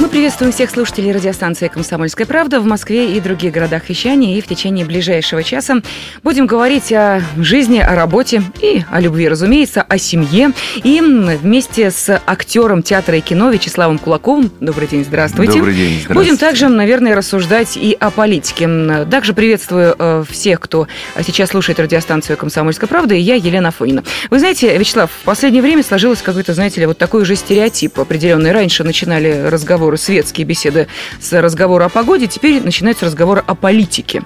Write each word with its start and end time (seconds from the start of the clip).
Мы 0.00 0.08
приветствуем 0.08 0.52
всех 0.52 0.70
слушателей 0.70 1.10
радиостанции 1.10 1.66
«Комсомольская 1.66 2.24
правда» 2.24 2.60
в 2.60 2.64
Москве 2.64 3.16
и 3.16 3.20
других 3.20 3.52
городах 3.52 3.88
вещания. 3.88 4.38
И 4.38 4.40
в 4.40 4.46
течение 4.46 4.86
ближайшего 4.86 5.42
часа 5.42 5.82
будем 6.22 6.46
говорить 6.46 6.92
о 6.92 7.20
жизни, 7.36 7.80
о 7.80 7.96
работе 7.96 8.44
и 8.62 8.84
о 8.92 9.00
любви, 9.00 9.28
разумеется, 9.28 9.82
о 9.82 9.98
семье. 9.98 10.52
И 10.84 11.00
вместе 11.00 11.90
с 11.90 12.22
актером 12.26 12.84
театра 12.84 13.18
и 13.18 13.20
кино 13.20 13.50
Вячеславом 13.50 13.98
Кулаковым, 13.98 14.52
добрый 14.60 14.86
день, 14.86 15.04
здравствуйте. 15.04 15.54
Добрый 15.54 15.74
день, 15.74 15.94
здравствуйте. 15.94 16.14
Будем 16.14 16.36
также, 16.36 16.68
наверное, 16.68 17.16
рассуждать 17.16 17.76
и 17.76 17.96
о 17.98 18.10
политике. 18.12 19.04
Также 19.10 19.34
приветствую 19.34 19.96
э, 19.98 20.24
всех, 20.30 20.60
кто 20.60 20.86
сейчас 21.26 21.50
слушает 21.50 21.80
радиостанцию 21.80 22.36
«Комсомольская 22.36 22.86
правда», 22.86 23.16
и 23.16 23.20
я, 23.20 23.34
Елена 23.34 23.72
Фонина. 23.72 24.04
Вы 24.30 24.38
знаете, 24.38 24.78
Вячеслав, 24.78 25.10
в 25.10 25.24
последнее 25.24 25.60
время 25.60 25.82
сложилось 25.82 26.22
какой-то, 26.22 26.54
знаете 26.54 26.78
ли, 26.78 26.86
вот 26.86 26.98
такой 26.98 27.22
уже 27.22 27.34
стереотип 27.34 27.98
определенный. 27.98 28.52
Раньше 28.52 28.84
начинали 28.84 29.48
разговор 29.48 29.87
разговоры, 29.88 29.96
светские 29.98 30.46
беседы 30.46 30.86
с 31.20 31.32
разговора 31.32 31.86
о 31.86 31.88
погоде, 31.88 32.26
теперь 32.26 32.62
начинается 32.62 33.06
разговор 33.06 33.44
о 33.46 33.54
политике. 33.54 34.22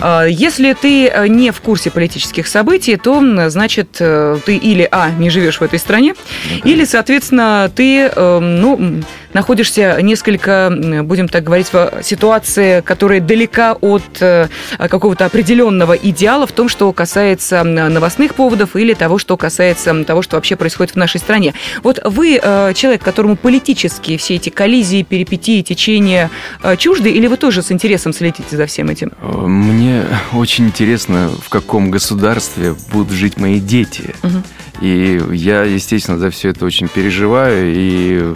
Ага. 0.00 0.26
Если 0.26 0.72
ты 0.72 1.08
э, 1.08 1.26
не 1.28 1.50
в 1.50 1.60
курсе 1.60 1.90
политических 1.90 2.46
событий, 2.46 2.96
то, 2.96 3.20
значит, 3.50 3.96
э, 4.00 4.38
ты 4.44 4.56
или, 4.56 4.88
а, 4.90 5.10
не 5.10 5.30
живешь 5.30 5.60
в 5.60 5.62
этой 5.62 5.78
стране, 5.78 6.14
ну, 6.50 6.70
или, 6.70 6.84
соответственно, 6.84 7.70
ты, 7.74 8.06
эм, 8.06 8.60
ну, 8.60 9.02
находишься 9.32 9.98
несколько, 10.00 10.72
будем 11.02 11.28
так 11.28 11.44
говорить, 11.44 11.72
в 11.72 12.02
ситуации, 12.02 12.80
которая 12.80 13.20
далека 13.20 13.74
от 13.80 14.02
э, 14.20 14.48
какого-то 14.78 15.24
определенного 15.26 15.94
идеала 15.94 16.46
в 16.46 16.52
том, 16.52 16.68
что 16.68 16.92
касается 16.92 17.64
новостных 17.64 18.34
поводов 18.34 18.76
или 18.76 18.94
того, 18.94 19.18
что 19.18 19.36
касается 19.36 20.04
того, 20.04 20.22
что 20.22 20.36
вообще 20.36 20.56
происходит 20.56 20.94
в 20.94 20.96
нашей 20.96 21.18
стране. 21.18 21.54
Вот 21.82 22.00
вы 22.04 22.40
человек, 22.74 23.02
которому 23.02 23.36
политические 23.36 24.18
все 24.18 24.36
эти 24.36 24.50
коллизии, 24.50 25.03
перипетии, 25.04 25.62
течения 25.62 26.30
э, 26.62 26.76
чужды, 26.76 27.10
или 27.10 27.26
вы 27.26 27.36
тоже 27.36 27.62
с 27.62 27.70
интересом 27.72 28.12
следите 28.12 28.56
за 28.56 28.66
всем 28.66 28.88
этим? 28.88 29.12
Мне 29.22 30.04
очень 30.32 30.66
интересно, 30.66 31.30
в 31.40 31.48
каком 31.48 31.90
государстве 31.90 32.74
будут 32.92 33.12
жить 33.12 33.36
мои 33.36 33.60
дети. 33.60 34.14
Угу. 34.22 34.42
И 34.80 35.20
я, 35.32 35.62
естественно, 35.62 36.18
за 36.18 36.30
все 36.30 36.50
это 36.50 36.64
очень 36.64 36.88
переживаю 36.88 37.72
и 37.74 38.34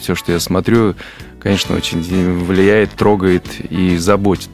все, 0.00 0.14
что 0.14 0.32
я 0.32 0.40
смотрю, 0.40 0.94
конечно, 1.40 1.76
очень 1.76 2.02
влияет, 2.44 2.90
трогает 2.92 3.44
и 3.70 3.96
заботит. 3.96 4.50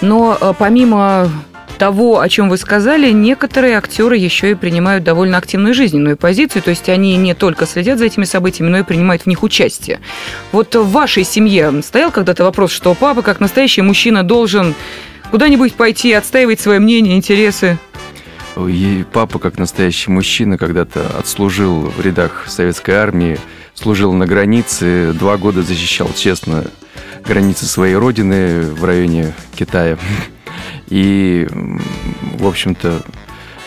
Но 0.00 0.36
э, 0.40 0.52
помимо 0.58 1.30
того, 1.76 2.20
о 2.20 2.28
чем 2.28 2.48
вы 2.48 2.56
сказали, 2.56 3.10
некоторые 3.10 3.76
актеры 3.76 4.16
еще 4.16 4.50
и 4.50 4.54
принимают 4.54 5.04
довольно 5.04 5.38
активную 5.38 5.74
жизненную 5.74 6.16
позицию, 6.16 6.62
то 6.62 6.70
есть 6.70 6.88
они 6.88 7.16
не 7.16 7.34
только 7.34 7.66
следят 7.66 7.98
за 7.98 8.06
этими 8.06 8.24
событиями, 8.24 8.70
но 8.70 8.78
и 8.78 8.82
принимают 8.82 9.22
в 9.22 9.26
них 9.26 9.42
участие. 9.42 10.00
Вот 10.52 10.74
в 10.74 10.90
вашей 10.90 11.24
семье 11.24 11.82
стоял 11.82 12.10
когда-то 12.10 12.44
вопрос, 12.44 12.72
что 12.72 12.94
папа, 12.94 13.22
как 13.22 13.40
настоящий 13.40 13.82
мужчина, 13.82 14.22
должен 14.22 14.74
куда-нибудь 15.30 15.74
пойти, 15.74 16.12
отстаивать 16.12 16.60
свое 16.60 16.80
мнение, 16.80 17.16
интересы? 17.16 17.78
И 18.56 19.04
папа, 19.12 19.38
как 19.38 19.58
настоящий 19.58 20.10
мужчина, 20.10 20.56
когда-то 20.56 21.06
отслужил 21.18 21.92
в 21.94 22.00
рядах 22.00 22.46
советской 22.48 22.92
армии, 22.92 23.38
служил 23.74 24.12
на 24.14 24.26
границе, 24.26 25.12
два 25.12 25.36
года 25.36 25.62
защищал 25.62 26.10
честно 26.16 26.64
границы 27.26 27.66
своей 27.66 27.96
родины 27.96 28.62
в 28.62 28.84
районе 28.84 29.34
Китая. 29.56 29.98
И, 30.88 31.46
в 32.38 32.46
общем-то, 32.46 33.02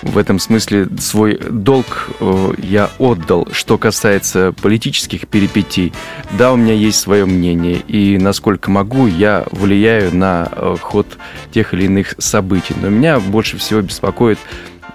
в 0.02 0.17
этом 0.17 0.39
смысле 0.39 0.88
свой 0.98 1.38
долг 1.38 2.10
э, 2.20 2.54
я 2.60 2.89
отдал. 2.99 3.48
Что 3.52 3.77
касается 3.77 4.54
политических 4.61 5.27
перипетий, 5.27 5.94
да, 6.38 6.54
у 6.54 6.55
меня 6.55 6.73
есть 6.73 6.99
свое 6.99 7.26
мнение, 7.26 7.82
и 7.88 8.17
насколько 8.17 8.71
могу, 8.71 9.08
я 9.08 9.45
влияю 9.52 10.16
на 10.16 10.49
э, 10.52 10.76
ход 10.80 11.17
тех 11.52 11.73
или 11.73 11.86
иных 11.86 12.16
событий. 12.17 12.76
Но 12.82 12.89
меня 12.89 13.20
больше 13.20 13.58
всего 13.58 13.82
беспокоит 13.82 14.39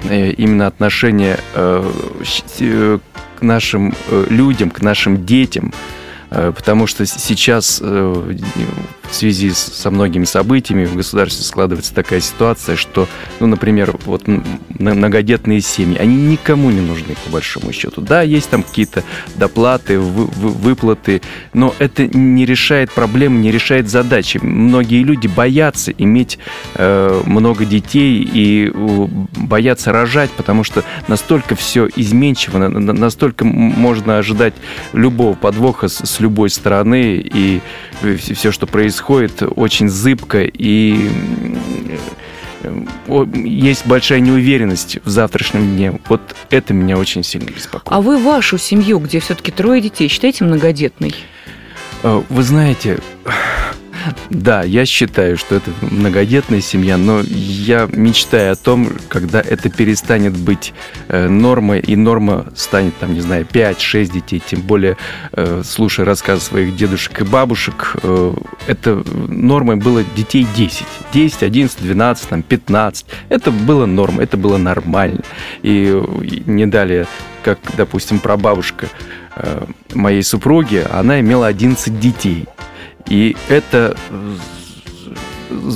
э, 0.05 0.31
именно 0.31 0.67
отношение 0.67 1.39
нашим 3.41 3.95
э, 4.09 4.27
людям, 4.31 4.71
к 4.71 4.81
нашим 4.81 5.27
детям, 5.27 5.73
потому 6.31 6.87
что 6.87 7.05
сейчас 7.07 7.81
в 9.15 9.17
связи 9.17 9.53
со 9.53 9.93
многими 9.93 10.25
событиями 10.25 10.87
в 10.87 10.97
государстве 10.97 11.45
складывается 11.45 11.95
такая 11.95 12.21
ситуация, 12.21 12.75
что, 12.75 13.07
ну, 13.39 13.47
например, 13.47 13.97
вот 14.07 14.25
многодетные 14.27 15.61
семьи, 15.61 15.97
они 15.99 16.17
никому 16.17 16.71
не 16.71 16.81
нужны, 16.81 17.15
по 17.25 17.31
большому 17.31 17.73
счету. 17.73 18.01
Да, 18.01 18.23
есть 18.23 18.51
там 18.51 18.65
какие-то 18.65 19.05
доплаты, 19.37 20.01
выплаты, 20.01 21.23
но 21.53 21.73
это 21.79 22.09
не 22.09 22.45
решает 22.45 22.91
проблемы, 22.91 23.39
не 23.39 23.53
решает 23.53 23.89
задачи. 23.89 24.39
Многие 24.43 25.05
люди 25.05 25.29
боятся 25.29 25.93
иметь 25.93 26.41
э, 26.75 27.23
много 27.25 27.65
детей 27.65 28.29
и 28.33 28.69
боятся 28.75 29.93
рожать, 29.93 30.31
потому 30.33 30.65
что 30.65 30.83
настолько 31.07 31.55
все 31.55 31.89
изменчиво, 31.95 32.59
настолько 32.59 33.45
можно 33.45 34.19
ожидать 34.19 34.55
любого 34.93 35.35
подвоха 35.35 35.87
с, 35.87 36.05
с 36.05 36.19
любой 36.19 36.51
стороны, 36.51 37.23
и 37.25 37.61
все, 38.19 38.51
что 38.51 38.67
происходит, 38.67 39.04
происходит 39.05 39.43
очень 39.57 39.89
зыбко 39.89 40.43
и 40.43 41.11
есть 43.35 43.87
большая 43.87 44.21
неуверенность 44.21 44.99
в 45.05 45.11
завтрашнем 45.11 45.77
дне. 45.77 46.01
Вот 46.09 46.23
это 46.49 46.73
меня 46.73 46.97
очень 46.97 47.23
сильно 47.23 47.51
беспокоит. 47.51 47.95
А 47.95 48.01
вы 48.01 48.17
вашу 48.17 48.57
семью, 48.57 48.99
где 49.01 49.21
все-таки 49.21 49.53
трое 49.53 49.83
детей, 49.83 50.09
считаете 50.09 50.45
многодетной? 50.45 51.15
Э, 52.03 52.23
вы 52.31 52.43
знаете, 52.43 53.01
да, 54.31 54.63
я 54.63 54.87
считаю, 54.87 55.37
что 55.37 55.57
это 55.57 55.71
многодетная 55.81 56.61
семья, 56.61 56.97
но 56.97 57.21
я 57.21 57.89
мечтаю 57.91 58.53
о 58.53 58.57
том, 58.57 58.91
когда 59.09 59.41
это 59.41 59.71
перестанет 59.71 60.37
быть 60.37 60.73
э, 61.09 61.29
нормой, 61.29 61.81
и 61.81 61.97
норма 61.97 62.47
станет, 62.55 62.97
там, 62.99 63.15
не 63.15 63.21
знаю, 63.21 63.47
5-6 63.51 64.13
детей, 64.13 64.43
тем 64.45 64.61
более, 64.61 64.97
э, 65.33 65.63
слушая 65.65 66.07
рассказ 66.07 66.45
своих 66.45 66.77
дедушек 66.77 67.21
и 67.21 67.25
бабушек, 67.25 67.97
э, 68.03 68.35
это 68.67 69.03
нормой 69.29 69.77
было 69.77 70.03
детей 70.17 70.47
10. 70.57 70.85
10, 71.13 71.43
11, 71.43 71.83
12, 71.83 72.29
там, 72.29 72.43
15. 72.43 73.07
Это 73.29 73.51
было 73.51 73.87
норма, 73.87 74.23
это 74.23 74.37
было 74.37 74.57
нормально. 74.57 75.23
И 75.63 76.03
не 76.47 76.67
далее, 76.67 77.07
как, 77.43 77.59
допустим, 77.77 78.19
прабабушка 78.19 78.89
моей 79.93 80.23
супруги, 80.23 80.85
она 80.91 81.21
имела 81.21 81.49
11 81.49 81.99
детей. 81.99 82.47
И 83.09 83.37
это 83.49 83.97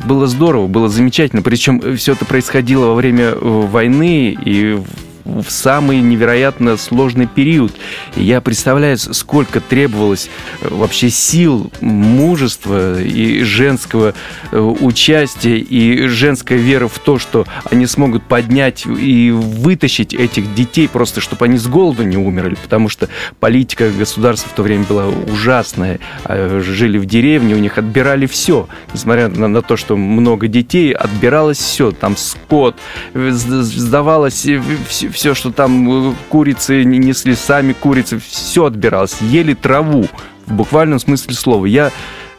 было 0.04 0.26
здорово, 0.26 0.66
было 0.66 0.88
замечательно. 0.88 1.42
Причем 1.42 1.96
все 1.96 2.12
это 2.12 2.24
происходило 2.24 2.86
во 2.86 2.94
время 2.94 3.34
войны 3.34 4.36
и 4.44 4.80
в 5.28 5.50
самый 5.50 6.00
невероятно 6.00 6.76
сложный 6.76 7.26
период. 7.26 7.72
И 8.16 8.22
я 8.22 8.40
представляю, 8.40 8.96
сколько 8.98 9.60
требовалось 9.60 10.30
э, 10.60 10.68
вообще 10.70 11.10
сил, 11.10 11.70
мужества 11.80 13.00
и 13.00 13.42
женского 13.42 14.14
э, 14.50 14.58
участия, 14.58 15.58
и 15.58 16.06
женской 16.08 16.56
веры 16.56 16.88
в 16.88 16.98
то, 16.98 17.18
что 17.18 17.46
они 17.70 17.86
смогут 17.86 18.24
поднять 18.24 18.86
и 18.86 19.30
вытащить 19.30 20.14
этих 20.14 20.54
детей, 20.54 20.88
просто 20.88 21.20
чтобы 21.20 21.44
они 21.44 21.58
с 21.58 21.66
голоду 21.66 22.02
не 22.02 22.16
умерли, 22.16 22.56
потому 22.60 22.88
что 22.88 23.08
политика 23.40 23.90
государства 23.90 24.48
в 24.48 24.54
то 24.54 24.62
время 24.62 24.84
была 24.84 25.08
ужасная. 25.08 26.00
А, 26.24 26.60
жили 26.60 26.98
в 26.98 27.06
деревне, 27.06 27.54
у 27.54 27.58
них 27.58 27.78
отбирали 27.78 28.26
все. 28.26 28.68
Несмотря 28.94 29.28
на, 29.28 29.48
на 29.48 29.62
то, 29.62 29.76
что 29.76 29.96
много 29.96 30.48
детей, 30.48 30.92
отбиралось 30.92 31.58
все. 31.58 31.90
Там 31.92 32.16
скот, 32.16 32.76
э, 33.14 33.30
сдавалось 33.30 34.46
все, 34.88 35.10
все, 35.18 35.34
что 35.34 35.50
там 35.50 36.10
э, 36.10 36.14
курицы 36.28 36.84
несли, 36.84 37.34
сами 37.34 37.72
курицы, 37.72 38.20
все 38.20 38.66
отбиралось, 38.66 39.20
ели 39.20 39.52
траву 39.52 40.06
в 40.46 40.52
буквальном 40.52 41.00
смысле 41.00 41.34
слова. 41.34 41.66
Я 41.66 41.90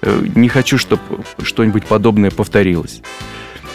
э, 0.02 0.26
не 0.34 0.48
хочу, 0.48 0.78
чтобы 0.78 1.02
что-нибудь 1.44 1.86
подобное 1.86 2.32
повторилось. 2.32 3.02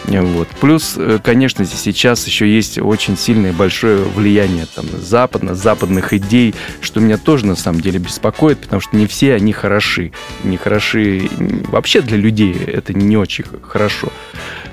Вот. 0.07 0.47
Плюс, 0.61 0.95
э, 0.97 1.19
конечно, 1.23 1.65
сейчас 1.65 2.27
еще 2.27 2.47
есть 2.47 2.77
очень 2.77 3.17
сильное 3.17 3.53
большое 3.53 4.03
влияние 4.03 4.67
там, 4.73 4.85
западно, 5.01 5.55
западных 5.55 6.13
идей, 6.13 6.53
что 6.81 6.99
меня 6.99 7.17
тоже 7.17 7.45
на 7.45 7.55
самом 7.55 7.81
деле 7.81 7.99
беспокоит, 7.99 8.59
потому 8.59 8.81
что 8.81 8.95
не 8.95 9.07
все 9.07 9.33
они 9.33 9.51
хороши. 9.51 10.11
Не 10.43 10.57
хороши 10.57 11.29
вообще 11.69 12.01
для 12.01 12.17
людей, 12.17 12.53
это 12.53 12.93
не 12.93 13.17
очень 13.17 13.45
хорошо. 13.61 14.09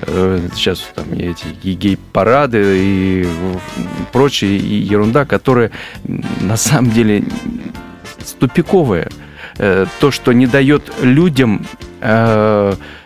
Э, 0.02 0.40
сейчас 0.55 0.87
там 0.94 1.12
эти 1.12 1.46
гей-парады 1.62 2.79
и 2.79 3.26
прочая 4.12 4.50
ерунда, 4.50 5.25
которая 5.25 5.70
на 6.40 6.56
самом 6.56 6.90
деле 6.90 7.25
тупиковая. 8.38 9.08
Э, 9.58 9.87
то, 10.00 10.11
что 10.11 10.32
не 10.32 10.46
дает 10.46 10.93
людям 11.02 11.67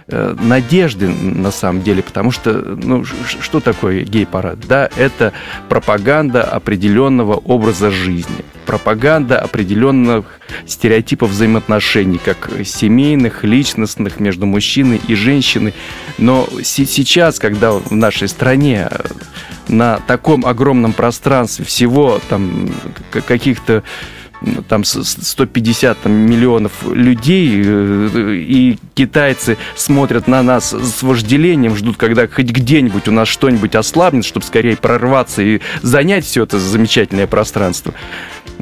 надежды 0.09 1.09
на 1.09 1.51
самом 1.51 1.83
деле, 1.83 2.03
потому 2.03 2.31
что, 2.31 2.53
ну, 2.53 3.05
что 3.05 3.61
такое 3.61 4.05
гей-парад? 4.05 4.61
Да, 4.69 4.89
это 4.97 5.33
пропаганда 5.69 6.45
определенного 6.45 7.35
образа 7.35 7.91
жизни, 7.91 8.45
пропаганда 8.67 9.41
определенных 9.41 10.39
стереотипов 10.67 11.31
взаимоотношений, 11.31 12.21
как 12.25 12.51
семейных, 12.65 13.43
личностных, 13.43 14.21
между 14.21 14.47
мужчиной 14.47 15.01
и 15.09 15.15
женщиной. 15.15 15.75
Но 16.19 16.49
сейчас, 16.63 17.41
когда 17.41 17.73
в 17.73 17.91
нашей 17.91 18.29
стране 18.29 18.89
э, 18.89 19.07
на 19.69 19.99
таком 20.07 20.47
огромном 20.47 20.93
пространстве 20.93 21.65
всего 21.65 22.21
там 22.29 22.71
каких-то 23.11 23.83
там 24.69 24.85
150 24.85 25.99
там, 25.99 26.13
миллионов 26.13 26.73
людей, 26.87 27.63
э, 27.65 28.35
и 28.35 28.79
китайцы 28.95 29.57
смотрят 29.75 30.29
на 30.29 30.43
нас 30.43 30.73
с 30.73 31.03
вожделением, 31.03 31.77
ждут, 31.77 31.97
когда 31.97 32.27
хоть 32.27 32.47
где-нибудь 32.47 33.09
у 33.09 33.13
нас 33.13 33.29
что-нибудь 33.29 33.75
ослабнет, 33.75 34.25
чтобы 34.25 34.45
скорее 34.47 34.77
прорваться 34.77 35.43
и 35.43 35.61
занять 35.83 36.25
все 36.25 36.45
это 36.45 36.59
замечательное 36.59 37.27
пространство 37.27 37.95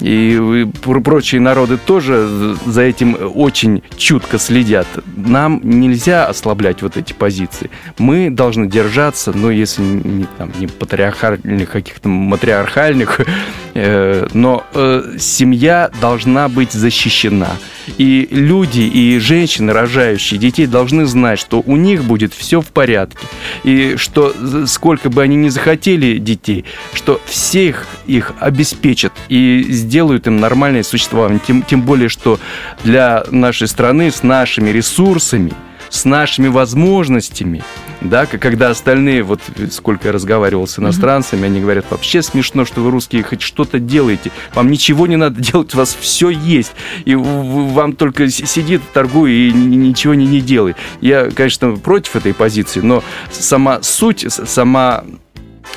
и 0.00 0.67
прочие 0.82 1.41
народы 1.41 1.76
тоже 1.76 2.56
за 2.67 2.82
этим 2.82 3.17
очень 3.35 3.82
чутко 3.96 4.38
следят. 4.38 4.87
Нам 5.17 5.61
нельзя 5.62 6.26
ослаблять 6.26 6.82
вот 6.82 6.96
эти 6.96 7.12
позиции. 7.12 7.70
Мы 7.99 8.31
должны 8.31 8.67
держаться, 8.69 9.32
ну, 9.35 9.50
если 9.50 9.82
не, 9.82 10.26
там, 10.38 10.52
не 10.58 10.67
патриархальных, 10.67 11.70
каких-то 11.70 12.08
матриархальных, 12.08 13.20
э, 13.75 14.26
но 14.32 14.64
э, 14.75 15.17
семья 15.19 15.91
должна 16.00 16.49
быть 16.49 16.73
защищена. 16.73 17.50
И 17.99 18.26
люди, 18.31 18.81
и 18.81 19.19
женщины, 19.19 19.73
рожающие 19.73 20.40
детей, 20.40 20.67
должны 20.67 21.05
знать, 21.06 21.38
что 21.38 21.62
у 21.64 21.76
них 21.76 22.05
будет 22.05 22.32
все 22.32 22.61
в 22.61 22.67
порядке. 22.69 23.26
И 23.62 23.97
что 23.97 24.35
сколько 24.67 25.11
бы 25.11 25.23
они 25.23 25.37
ни 25.37 25.49
захотели 25.49 26.19
детей, 26.19 26.64
что 26.94 27.20
всех 27.26 27.87
их 28.06 28.32
обеспечат 28.40 29.12
и 29.29 29.67
сделают 29.84 30.26
им 30.26 30.38
нормальное 30.38 30.82
существование. 30.82 31.40
Тем, 31.46 31.62
тем 31.62 31.82
более, 31.82 32.08
что 32.08 32.38
для 32.82 33.25
нашей 33.31 33.69
страны 33.69 34.10
с 34.10 34.22
нашими 34.22 34.70
ресурсами, 34.70 35.52
с 35.90 36.04
нашими 36.04 36.48
возможностями– 36.48 37.62
да, 38.04 38.26
когда 38.26 38.69
остальные, 38.69 39.22
вот 39.22 39.40
сколько 39.70 40.08
я 40.08 40.12
разговаривал 40.12 40.66
с 40.66 40.78
иностранцами, 40.78 41.46
они 41.46 41.60
говорят, 41.60 41.86
вообще 41.90 42.22
смешно, 42.22 42.64
что 42.66 42.82
вы 42.82 42.90
русские 42.90 43.22
хоть 43.22 43.40
что-то 43.40 43.78
делаете, 43.78 44.31
вам 44.54 44.70
ничего 44.70 45.06
не 45.06 45.16
надо 45.16 45.40
делать, 45.52 45.75
у 45.75 45.78
вас 45.78 45.96
все 45.98 46.28
есть, 46.28 46.72
и 47.06 47.14
вам 47.14 47.94
только 47.94 48.28
сидит, 48.28 48.82
торгуй 48.92 49.32
и 49.32 49.52
ничего 49.52 50.14
не, 50.14 50.26
не 50.26 50.40
делай. 50.40 50.76
Я, 51.00 51.30
конечно, 51.30 51.76
против 51.76 52.16
этой 52.16 52.34
позиции, 52.34 52.80
но 52.80 53.02
сама 53.32 53.82
суть, 53.82 54.26
сама 54.28 55.04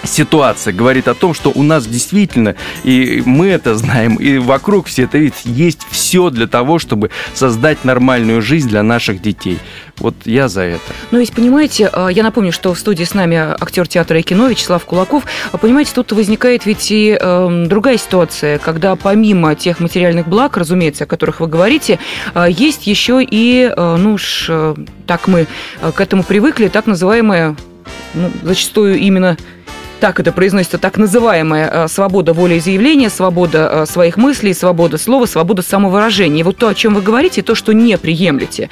ситуация 0.03 0.73
говорит 0.73 1.07
о 1.07 1.13
том, 1.13 1.33
что 1.33 1.51
у 1.53 1.63
нас 1.63 1.85
действительно, 1.85 2.55
и 2.83 3.21
мы 3.25 3.47
это 3.47 3.75
знаем, 3.75 4.15
и 4.15 4.37
вокруг 4.37 4.87
все 4.87 5.03
это 5.03 5.17
видят, 5.17 5.37
есть 5.43 5.85
все 5.89 6.29
для 6.29 6.47
того, 6.47 6.79
чтобы 6.79 7.09
создать 7.33 7.83
нормальную 7.83 8.41
жизнь 8.41 8.69
для 8.69 8.83
наших 8.83 9.21
детей. 9.21 9.59
Вот 9.97 10.15
я 10.25 10.47
за 10.47 10.61
это. 10.61 10.83
Ну, 11.11 11.19
ведь, 11.19 11.33
понимаете, 11.33 11.89
а, 11.91 12.07
я 12.07 12.23
напомню, 12.23 12.51
что 12.51 12.73
в 12.73 12.79
студии 12.79 13.03
с 13.03 13.13
нами 13.13 13.37
актер 13.37 13.87
театра 13.87 14.19
и 14.19 14.21
кино 14.21 14.47
Вячеслав 14.47 14.85
Кулаков. 14.85 15.23
А, 15.51 15.57
понимаете, 15.57 15.91
тут 15.95 16.11
возникает 16.11 16.65
ведь 16.65 16.91
и 16.91 17.17
э, 17.19 17.65
другая 17.67 17.97
ситуация, 17.97 18.59
когда 18.59 18.95
помимо 18.95 19.55
тех 19.55 19.79
материальных 19.79 20.27
благ, 20.27 20.57
разумеется, 20.57 21.05
о 21.05 21.07
которых 21.07 21.39
вы 21.39 21.47
говорите, 21.47 21.99
э, 22.35 22.45
есть 22.49 22.85
еще 22.85 23.23
и, 23.23 23.71
э, 23.75 23.95
ну 23.97 24.13
уж 24.13 24.47
э, 24.49 24.75
так 25.07 25.27
мы 25.27 25.47
к 25.95 25.99
этому 25.99 26.23
привыкли, 26.23 26.67
так 26.67 26.85
называемая, 26.85 27.55
ну, 28.13 28.31
зачастую 28.43 28.97
именно 28.99 29.37
так 29.99 30.19
это 30.19 30.31
произносится, 30.31 30.77
так 30.77 30.97
называемая 30.97 31.69
э, 31.69 31.87
свобода 31.87 32.33
волеизъявления, 32.33 33.09
свобода 33.09 33.69
э, 33.71 33.85
своих 33.85 34.17
мыслей, 34.17 34.53
свобода 34.53 34.97
слова, 34.97 35.25
свобода 35.25 35.61
самовыражения. 35.61 36.41
И 36.41 36.43
вот 36.43 36.57
то, 36.57 36.67
о 36.67 36.75
чем 36.75 36.95
вы 36.95 37.01
говорите, 37.01 37.41
то, 37.41 37.55
что 37.55 37.73
не 37.73 37.97
приемлете, 37.97 38.69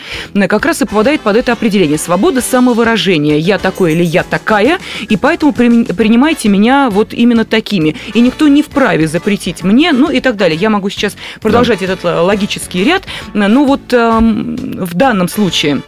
как 0.48 0.66
раз 0.66 0.82
и 0.82 0.86
попадает 0.86 1.22
под 1.22 1.38
это 1.38 1.52
определение. 1.52 1.98
Свобода 1.98 2.42
самовыражения. 2.42 3.38
Я 3.38 3.58
такой 3.58 3.94
или 3.94 4.04
я 4.04 4.24
такая, 4.24 4.80
и 5.08 5.18
поэтому 5.18 5.54
принимайте 5.54 6.50
меня 6.50 6.90
вот 6.90 7.14
именно 7.14 7.46
такими. 7.46 7.96
И 8.14 8.22
никто 8.22 8.48
не 8.48 8.62
вправе 8.62 9.08
запретить 9.08 9.64
мне, 9.64 9.92
ну 9.92 10.10
и 10.10 10.20
так 10.20 10.36
далее. 10.36 10.58
Я 10.58 10.70
могу 10.70 10.90
сейчас 10.90 11.16
продолжать 11.42 11.80
да. 11.80 11.86
этот 11.86 12.06
э, 12.06 12.20
логический 12.20 12.84
ряд. 12.84 13.04
Ну 13.34 13.66
вот 13.66 13.94
эм, 13.94 14.56
в 14.56 14.94
данном 14.94 15.28
случае 15.28 15.82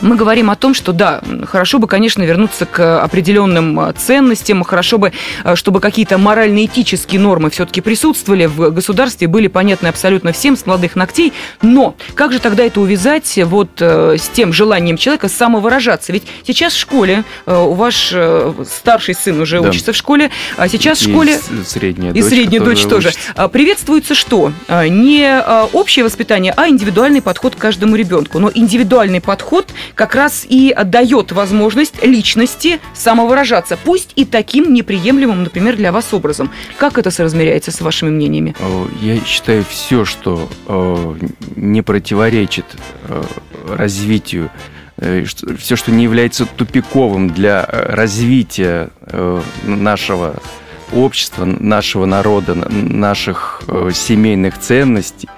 мы 0.00 0.16
говорим 0.16 0.50
о 0.50 0.56
том, 0.56 0.74
что 0.74 0.92
да, 0.92 1.20
хорошо 1.46 1.78
бы, 1.78 1.86
конечно, 1.86 2.22
вернуться 2.22 2.66
к 2.66 3.02
определенным 3.02 3.78
э, 3.80 3.92
ценностям, 3.94 4.62
хорошо 4.64 4.98
бы, 4.98 5.12
э, 5.44 5.56
чтобы 5.56 5.80
какие-то 5.80 6.18
морально-этические 6.18 7.20
нормы 7.20 7.50
все-таки 7.50 7.80
присутствовали 7.80 8.46
в 8.46 8.70
государстве, 8.70 9.26
были 9.26 9.48
понятны 9.48 9.88
абсолютно 9.88 10.32
всем 10.32 10.56
с 10.56 10.66
молодых 10.66 10.96
ногтей, 10.96 11.32
но 11.62 11.94
как 12.14 12.32
же 12.32 12.38
тогда 12.38 12.64
это 12.64 12.80
увязать 12.80 13.38
вот 13.44 13.70
э, 13.80 14.16
с 14.18 14.28
тем 14.28 14.52
желанием 14.52 14.96
человека 14.96 15.28
самовыражаться? 15.28 16.12
Ведь 16.12 16.24
сейчас 16.46 16.74
в 16.74 16.78
школе, 16.78 17.24
у 17.46 17.72
ваш 17.72 18.14
старший 18.68 19.14
сын 19.14 19.40
уже 19.40 19.60
да. 19.60 19.68
учится 19.68 19.92
в 19.92 19.96
школе, 19.96 20.30
а 20.56 20.68
сейчас 20.68 20.98
в 20.98 21.10
школе... 21.10 21.36
И 21.36 21.64
средняя 21.64 22.12
и 22.12 22.20
дочь, 22.20 22.30
средняя 22.30 22.62
дочь 22.62 22.82
тоже. 22.82 23.08
Учится. 23.08 23.48
Приветствуется 23.48 24.14
что? 24.14 24.52
Не 24.68 25.40
общее 25.72 26.04
воспитание, 26.04 26.52
а 26.56 26.68
индивидуальный 26.68 27.22
подход 27.22 27.54
к 27.54 27.58
каждому 27.58 27.96
ребенку. 27.96 28.38
Но 28.38 28.50
индивидуальный 28.52 29.20
подход 29.20 29.72
как 29.94 30.14
раз 30.14 30.46
и 30.48 30.74
дает 30.84 31.32
возможность 31.32 32.04
личности 32.04 32.80
самовыражаться, 32.94 33.78
пусть 33.82 34.12
и 34.16 34.24
таким 34.24 34.72
неприемлемым, 34.72 35.44
например, 35.44 35.76
для 35.76 35.92
вас 35.92 36.12
образом. 36.12 36.50
Как 36.78 36.98
это 36.98 37.10
соразмеряется 37.10 37.70
с 37.70 37.80
вашими 37.80 38.10
мнениями? 38.10 38.54
Э, 38.58 38.86
я 39.00 39.20
считаю, 39.24 39.64
все, 39.68 40.04
что 40.04 40.48
э, 40.66 41.14
не 41.56 41.82
противоречит 41.82 42.66
э, 43.08 43.22
развитию 43.68 44.50
все, 45.58 45.76
что 45.76 45.92
не 45.92 46.04
является 46.04 46.46
тупиковым 46.46 47.28
для 47.28 47.66
развития 47.66 48.88
нашего 49.62 50.36
общества, 50.90 51.44
нашего 51.44 52.06
народа, 52.06 52.54
наших 52.54 53.60
семейных 53.92 54.58
ценностей, 54.58 55.28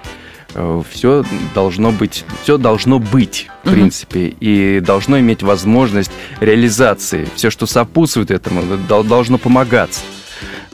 все 0.89 1.23
должно 1.53 1.91
быть, 1.91 2.25
все 2.43 2.57
должно 2.57 2.99
быть, 2.99 3.47
в 3.63 3.71
принципе, 3.71 4.33
и 4.39 4.79
должно 4.79 5.19
иметь 5.19 5.43
возможность 5.43 6.11
реализации. 6.39 7.27
Все, 7.35 7.49
что 7.49 7.65
сопутствует 7.65 8.31
этому, 8.31 8.63
должно 9.03 9.37
помогаться. 9.37 10.01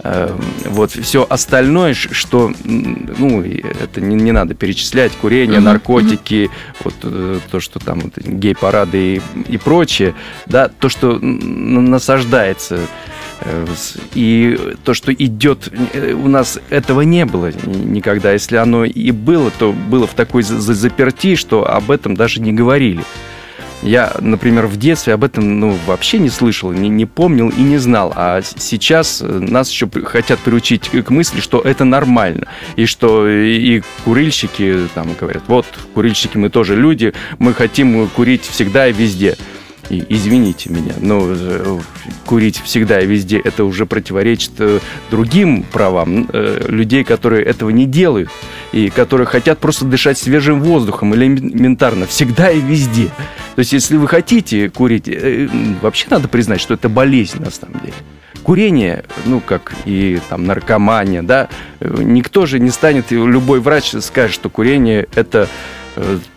Э, 0.06 0.38
вот 0.66 0.92
все 0.92 1.26
остальное, 1.28 1.94
что, 1.94 2.54
ну, 2.64 3.42
это 3.42 4.02
не, 4.02 4.16
не 4.16 4.32
надо 4.32 4.54
перечислять, 4.54 5.12
курение, 5.14 5.60
угу, 5.60 5.66
наркотики, 5.66 6.46
угу. 6.46 6.54
вот 6.86 6.94
э, 7.04 7.40
то, 7.52 7.60
что 7.60 7.80
там 7.80 8.00
вот, 8.00 8.18
гей-парады 8.18 9.16
и, 9.16 9.22
и 9.50 9.58
прочее, 9.58 10.14
да, 10.46 10.70
то, 10.70 10.90
что 10.90 11.20
насаждается 11.20 12.80
Э, 13.42 13.66
и 14.14 14.58
то, 14.84 14.94
что 14.94 15.14
идет, 15.14 15.70
э, 15.94 16.14
у 16.14 16.28
нас 16.28 16.60
этого 16.70 17.02
не 17.02 17.26
было 17.26 17.52
никогда. 17.66 18.32
Если 18.32 18.56
оно 18.56 18.86
и 18.86 19.12
было, 19.12 19.52
то 19.52 19.74
было 19.74 20.08
в 20.08 20.14
такой 20.14 20.44
заперти, 20.44 21.36
что 21.36 21.70
об 21.70 21.92
этом 21.92 22.16
даже 22.16 22.42
не 22.42 22.54
говорили. 22.54 23.04
Я, 23.86 24.16
например, 24.20 24.66
в 24.66 24.78
детстве 24.78 25.14
об 25.14 25.24
этом 25.24 25.60
ну, 25.60 25.78
вообще 25.86 26.18
не 26.18 26.30
слышал, 26.30 26.72
не, 26.72 26.90
не 26.90 27.06
помнил 27.06 27.50
и 27.50 27.62
не 27.62 27.78
знал. 27.78 28.12
А 28.16 28.42
сейчас 28.42 29.22
э, 29.22 29.26
нас 29.28 29.70
еще 29.70 29.88
хотят 30.06 30.40
приучить 30.40 30.90
к 30.90 31.10
мысли, 31.12 31.40
что 31.40 31.62
это 31.62 31.86
нормально. 31.86 32.48
И 32.78 32.88
что 32.88 33.30
и 33.30 33.84
курильщики 34.04 34.88
там 34.96 35.14
говорят, 35.14 35.44
вот, 35.46 35.68
курильщики 35.94 36.36
мы 36.36 36.50
тоже 36.50 36.76
люди, 36.76 37.14
мы 37.38 37.54
хотим 37.54 38.08
курить 38.10 38.42
всегда 38.44 38.88
и 38.88 38.92
везде. 38.92 39.38
И, 39.90 40.04
извините 40.10 40.70
меня, 40.72 40.94
но 41.00 41.22
э, 41.28 41.80
курить 42.26 42.60
всегда 42.62 43.00
и 43.00 43.06
везде 43.06 43.40
это 43.40 43.66
уже 43.66 43.86
противоречит 43.86 44.52
э, 44.58 44.80
другим 45.12 45.64
правам 45.64 46.28
э, 46.34 46.66
людей, 46.68 47.04
которые 47.04 47.46
этого 47.46 47.70
не 47.70 47.86
делают 47.86 48.30
и 48.72 48.90
которые 48.90 49.28
хотят 49.28 49.60
просто 49.60 49.86
дышать 49.86 50.18
свежим 50.18 50.62
воздухом 50.62 51.14
элементарно 51.14 52.08
всегда 52.08 52.50
и 52.50 52.60
везде. 52.60 53.10
То 53.56 53.60
есть, 53.60 53.74
если 53.74 53.98
вы 53.98 54.08
хотите 54.08 54.70
курить, 54.70 55.10
вообще 55.82 56.08
надо 56.10 56.28
признать, 56.28 56.62
что 56.62 56.74
это 56.74 56.90
болезнь 56.90 57.40
на 57.40 57.52
самом 57.52 57.80
деле. 57.80 57.94
Курение, 58.44 59.06
ну, 59.26 59.40
как 59.40 59.74
и 59.86 60.20
там 60.30 60.46
наркомания, 60.46 61.24
да, 61.24 61.48
никто 61.80 62.46
же 62.46 62.60
не 62.60 62.70
станет, 62.70 63.12
любой 63.12 63.60
врач 63.60 63.94
скажет, 64.02 64.36
что 64.36 64.50
курение– 64.50 65.08
это 65.16 65.48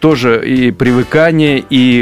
тоже 0.00 0.42
и 0.46 0.70
привыкание, 0.70 1.64
и, 1.70 2.00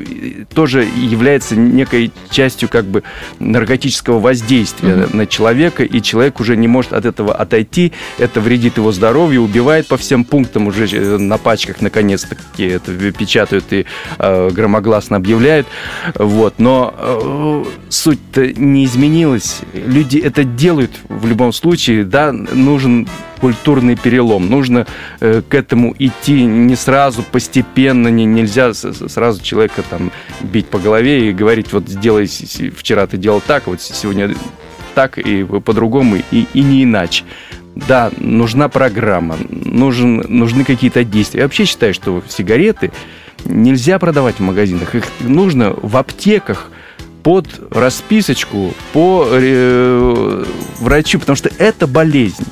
и 0.00 0.44
тоже 0.54 0.86
является 0.96 1.56
некой 1.56 2.12
частью 2.30 2.68
как 2.68 2.84
бы 2.84 3.02
наркотического 3.38 4.18
воздействия 4.18 4.90
mm-hmm. 4.90 5.16
на 5.16 5.26
человека, 5.26 5.84
и 5.84 6.02
человек 6.02 6.40
уже 6.40 6.56
не 6.56 6.68
может 6.68 6.92
от 6.92 7.04
этого 7.04 7.34
отойти, 7.34 7.92
это 8.18 8.40
вредит 8.40 8.76
его 8.76 8.92
здоровью, 8.92 9.42
убивает 9.42 9.86
по 9.86 9.96
всем 9.96 10.24
пунктам 10.24 10.66
уже 10.66 11.18
на 11.18 11.38
пачках 11.38 11.80
наконец-таки 11.80 12.64
это 12.64 12.92
печатают 13.12 13.72
и 13.72 13.86
э, 14.18 14.50
громогласно 14.50 15.16
объявляют, 15.16 15.66
вот, 16.14 16.54
но 16.58 16.94
э, 16.96 17.64
суть-то 17.88 18.52
не 18.52 18.84
изменилась, 18.84 19.60
люди 19.72 20.18
это 20.18 20.44
делают 20.44 20.92
в 21.08 21.26
любом 21.26 21.52
случае, 21.52 22.04
да, 22.04 22.32
нужен 22.32 23.08
культурный 23.42 23.96
перелом. 23.96 24.48
Нужно 24.48 24.86
э, 25.18 25.42
к 25.46 25.52
этому 25.52 25.96
идти 25.98 26.44
не 26.44 26.76
сразу, 26.76 27.24
постепенно, 27.24 28.06
не, 28.06 28.24
нельзя 28.24 28.72
сразу 28.72 29.42
человека 29.42 29.82
там 29.82 30.12
бить 30.42 30.68
по 30.68 30.78
голове 30.78 31.28
и 31.28 31.32
говорить, 31.32 31.72
вот 31.72 31.88
сделай, 31.88 32.26
вчера 32.26 33.08
ты 33.08 33.16
делал 33.16 33.42
так, 33.44 33.66
вот 33.66 33.82
сегодня 33.82 34.32
так 34.94 35.18
и 35.18 35.42
по-другому, 35.42 36.18
и, 36.30 36.46
и 36.54 36.62
не 36.62 36.84
иначе. 36.84 37.24
Да, 37.74 38.12
нужна 38.16 38.68
программа, 38.68 39.36
нужен, 39.48 40.24
нужны 40.28 40.62
какие-то 40.62 41.02
действия. 41.02 41.40
Я 41.40 41.46
вообще 41.46 41.64
считаю, 41.64 41.94
что 41.94 42.22
сигареты 42.28 42.92
нельзя 43.44 43.98
продавать 43.98 44.36
в 44.36 44.40
магазинах. 44.40 44.94
Их 44.94 45.04
нужно 45.18 45.74
в 45.82 45.96
аптеках 45.96 46.70
под 47.24 47.48
расписочку 47.72 48.72
по 48.92 49.26
э, 49.28 50.44
врачу, 50.78 51.18
потому 51.18 51.34
что 51.34 51.50
это 51.58 51.88
болезнь. 51.88 52.44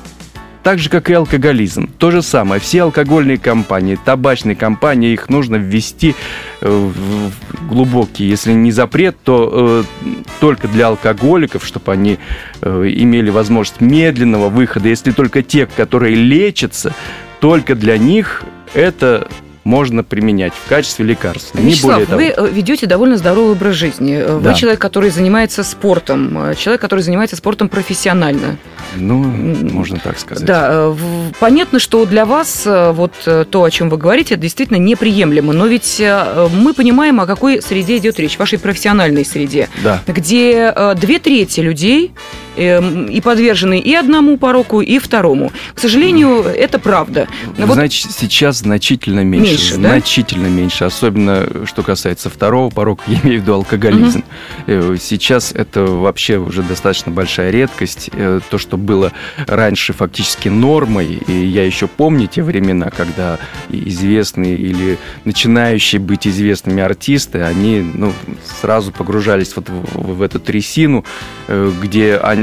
Так 0.63 0.77
же, 0.77 0.89
как 0.89 1.09
и 1.09 1.13
алкоголизм. 1.13 1.89
То 1.97 2.11
же 2.11 2.21
самое. 2.21 2.61
Все 2.61 2.83
алкогольные 2.83 3.37
компании, 3.39 3.97
табачные 4.03 4.55
компании, 4.55 5.11
их 5.11 5.29
нужно 5.29 5.55
ввести 5.55 6.15
э, 6.61 6.69
в 6.69 7.67
глубокий, 7.67 8.25
если 8.25 8.53
не 8.53 8.71
запрет, 8.71 9.17
то 9.23 9.83
э, 10.03 10.05
только 10.39 10.67
для 10.67 10.87
алкоголиков, 10.87 11.65
чтобы 11.65 11.91
они 11.91 12.19
э, 12.61 12.83
имели 12.95 13.31
возможность 13.31 13.81
медленного 13.81 14.49
выхода. 14.49 14.87
Если 14.87 15.11
только 15.11 15.41
те, 15.41 15.65
которые 15.65 16.15
лечатся, 16.15 16.93
только 17.39 17.73
для 17.73 17.97
них 17.97 18.43
это 18.75 19.27
можно 19.63 20.03
применять 20.03 20.53
в 20.53 20.67
качестве 20.67 21.05
лекарства. 21.05 21.57
Вячеслав, 21.57 21.99
не 21.99 22.05
более 22.05 22.33
того. 22.33 22.47
вы 22.47 22.53
ведете 22.53 22.87
довольно 22.87 23.17
здоровый 23.17 23.51
образ 23.51 23.75
жизни. 23.75 24.23
Да. 24.25 24.37
Вы 24.37 24.55
человек, 24.55 24.79
который 24.79 25.09
занимается 25.09 25.63
спортом, 25.63 26.55
человек, 26.55 26.81
который 26.81 27.01
занимается 27.01 27.35
спортом 27.35 27.69
профессионально. 27.69 28.57
Ну, 28.95 29.17
можно 29.23 29.99
так 29.99 30.19
сказать. 30.19 30.45
Да, 30.45 30.67
э, 30.71 30.95
понятно, 31.39 31.79
что 31.79 32.05
для 32.05 32.25
вас 32.25 32.63
э, 32.65 32.91
вот 32.91 33.13
э, 33.25 33.45
то, 33.49 33.63
о 33.63 33.69
чем 33.69 33.89
вы 33.89 33.97
говорите, 33.97 34.33
это 34.33 34.41
действительно 34.41 34.77
неприемлемо. 34.77 35.53
Но 35.53 35.67
ведь 35.67 36.01
мы 36.01 36.73
понимаем, 36.73 37.19
о 37.21 37.25
какой 37.25 37.61
среде 37.61 37.97
идет 37.97 38.19
речь, 38.19 38.37
вашей 38.37 38.59
профессиональной 38.59 39.25
среде, 39.25 39.69
да. 39.83 40.01
где 40.07 40.73
две 40.95 41.19
трети 41.19 41.59
людей 41.59 42.11
и 42.57 43.21
подвержены 43.23 43.79
и 43.79 43.93
одному 43.93 44.37
пороку, 44.37 44.81
и 44.81 44.99
второму. 44.99 45.51
К 45.73 45.79
сожалению, 45.79 46.43
это 46.43 46.79
правда. 46.79 47.27
Вот... 47.57 47.75
Значит, 47.75 48.11
сейчас 48.11 48.59
значительно 48.59 49.21
меньше. 49.21 49.51
меньше 49.51 49.75
значительно 49.75 50.43
да? 50.45 50.49
меньше. 50.49 50.83
Особенно, 50.83 51.65
что 51.65 51.83
касается 51.83 52.29
второго 52.29 52.69
порока, 52.69 53.03
я 53.07 53.19
имею 53.21 53.39
в 53.39 53.43
виду 53.43 53.53
алкоголизм. 53.53 54.23
Угу. 54.67 54.97
Сейчас 54.97 55.51
это 55.51 55.83
вообще 55.83 56.37
уже 56.37 56.63
достаточно 56.63 57.11
большая 57.11 57.51
редкость. 57.51 58.09
Э, 58.13 58.39
то, 58.49 58.57
что 58.57 58.77
было 58.77 59.11
раньше 59.47 59.93
фактически 59.93 60.49
нормой, 60.49 61.21
и 61.27 61.45
я 61.45 61.65
еще 61.65 61.87
помню 61.87 62.27
те 62.27 62.43
времена, 62.43 62.89
когда 62.89 63.39
известные 63.69 64.55
или 64.55 64.97
начинающие 65.25 65.99
быть 65.99 66.27
известными 66.27 66.81
артисты, 66.81 67.41
они 67.41 67.79
ну, 67.93 68.13
сразу 68.61 68.91
погружались 68.91 69.55
вот 69.55 69.69
в, 69.69 70.15
в 70.15 70.21
эту 70.21 70.39
трясину, 70.39 71.05
э, 71.47 71.71
где 71.81 72.17
они 72.17 72.40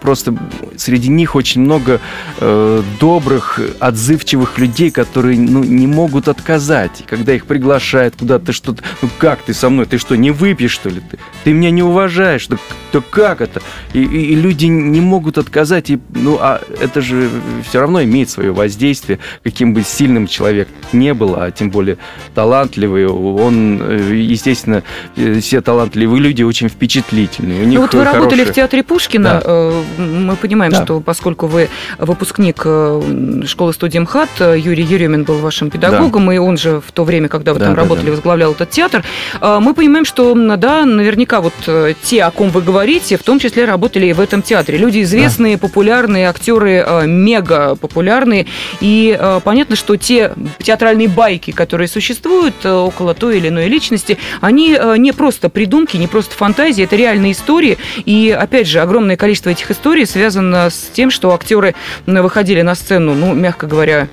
просто 0.00 0.36
среди 0.76 1.08
них 1.08 1.34
очень 1.34 1.62
много 1.62 2.00
э, 2.40 2.82
добрых, 3.00 3.60
отзывчивых 3.80 4.58
людей, 4.58 4.90
которые 4.90 5.38
ну, 5.38 5.64
не 5.64 5.86
могут 5.86 6.28
отказать. 6.28 7.04
когда 7.06 7.34
их 7.34 7.46
приглашают 7.46 8.16
куда-то 8.18 8.52
что-то, 8.52 8.82
ну 9.02 9.08
как 9.18 9.40
ты 9.42 9.54
со 9.54 9.68
мной, 9.70 9.86
ты 9.86 9.98
что, 9.98 10.16
не 10.16 10.30
выпьешь 10.30 10.72
что 10.72 10.88
ли? 10.88 11.00
Ты, 11.10 11.18
ты 11.44 11.52
меня 11.52 11.70
не 11.70 11.82
уважаешь, 11.82 12.46
да, 12.48 12.56
да 12.92 13.02
как 13.10 13.40
это? 13.40 13.62
И, 13.92 14.02
и, 14.02 14.32
и 14.32 14.34
люди 14.34 14.66
не 14.66 15.00
могут 15.00 15.38
отказать, 15.38 15.90
и, 15.90 15.98
ну 16.10 16.38
а 16.40 16.60
это 16.80 17.00
же 17.00 17.30
все 17.68 17.80
равно 17.80 18.02
имеет 18.02 18.30
свое 18.30 18.52
воздействие, 18.52 19.18
каким 19.42 19.74
бы 19.74 19.82
сильным 19.82 20.26
человек 20.26 20.68
не 20.92 21.14
был, 21.14 21.34
а 21.36 21.50
тем 21.50 21.70
более 21.70 21.98
талантливый, 22.34 23.06
он, 23.06 23.80
э, 23.82 24.14
естественно, 24.14 24.82
э, 25.16 25.40
все 25.40 25.60
талантливые 25.60 26.20
люди 26.20 26.42
очень 26.42 26.68
впечатлительные. 26.68 27.62
У 27.62 27.66
них 27.66 27.78
ну, 27.78 27.82
вот 27.82 27.94
вы 27.94 28.00
хорошие... 28.00 28.20
работали 28.20 28.44
в 28.44 28.52
театре 28.52 28.82
Пушкина, 28.82 29.35
Э, 29.44 29.82
мы 29.98 30.36
понимаем, 30.36 30.72
да. 30.72 30.84
что 30.84 31.00
поскольку 31.00 31.46
вы 31.46 31.68
выпускник 31.98 32.62
э, 32.64 33.42
школы 33.46 33.72
студии 33.72 33.98
МХАТ, 33.98 34.28
э, 34.40 34.58
Юрий 34.58 34.84
Еремин 34.84 35.24
был 35.24 35.38
вашим 35.38 35.70
педагогом, 35.70 36.26
да. 36.26 36.34
и 36.34 36.38
он 36.38 36.56
же 36.56 36.80
в 36.80 36.92
то 36.92 37.04
время, 37.04 37.28
когда 37.28 37.52
вы 37.52 37.58
да, 37.58 37.66
там 37.66 37.74
да, 37.74 37.82
работали, 37.82 38.06
да. 38.06 38.12
возглавлял 38.12 38.52
этот 38.52 38.70
театр, 38.70 39.04
мы 39.40 39.74
понимаем, 39.74 40.04
что, 40.04 40.34
да, 40.56 40.84
наверняка 40.84 41.40
вот 41.40 41.54
те, 42.02 42.22
о 42.22 42.30
ком 42.30 42.50
вы 42.50 42.62
говорите, 42.62 43.16
в 43.16 43.22
том 43.22 43.38
числе 43.38 43.64
работали 43.64 44.06
и 44.06 44.12
в 44.12 44.20
этом 44.20 44.42
театре. 44.42 44.78
Люди 44.78 45.02
известные, 45.02 45.56
да. 45.56 45.60
популярные, 45.60 46.28
актеры 46.28 47.04
мега 47.06 47.76
популярные, 47.76 48.46
и 48.80 49.18
понятно, 49.44 49.76
что 49.76 49.96
те 49.96 50.32
театральные 50.62 51.08
байки, 51.08 51.50
которые 51.50 51.88
существуют 51.88 52.64
около 52.64 53.14
той 53.14 53.38
или 53.38 53.48
иной 53.48 53.68
личности, 53.68 54.18
они 54.40 54.78
не 54.98 55.12
просто 55.12 55.48
придумки, 55.48 55.96
не 55.96 56.06
просто 56.06 56.34
фантазии, 56.34 56.84
это 56.84 56.96
реальные 56.96 57.32
истории, 57.32 57.78
и, 58.04 58.30
опять 58.30 58.66
же, 58.66 58.80
огромное 58.80 59.16
количество 59.16 59.25
количество 59.26 59.50
этих 59.50 59.72
историй 59.72 60.06
связано 60.06 60.70
с 60.70 60.88
тем, 60.92 61.10
что 61.10 61.34
актеры 61.34 61.74
выходили 62.06 62.62
на 62.62 62.76
сцену, 62.76 63.12
ну, 63.12 63.34
мягко 63.34 63.66
говоря, 63.66 64.06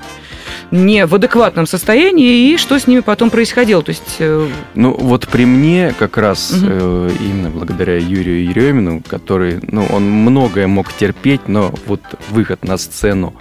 не 0.72 1.06
в 1.06 1.16
адекватном 1.16 1.66
состоянии, 1.66 2.52
и 2.52 2.58
что 2.58 2.78
с 2.78 2.88
ними 2.88 3.02
потом 3.02 3.30
происходило. 3.30 3.82
То 3.82 3.90
есть... 3.90 4.18
Э, 4.20 4.48
ну, 4.76 4.94
вот 4.94 5.28
при 5.28 5.46
мне 5.46 5.94
как 5.98 6.18
раз 6.18 6.52
угу. 6.52 6.66
э, 6.70 7.12
именно 7.20 7.50
благодаря 7.50 7.98
Юрию 7.98 8.46
Еремину, 8.50 9.02
который, 9.08 9.60
ну, 9.68 9.86
он 9.92 10.10
многое 10.10 10.68
мог 10.68 10.92
терпеть, 10.94 11.48
но 11.48 11.74
вот 11.86 12.02
выход 12.30 12.64
на 12.64 12.78
сцену 12.78 13.34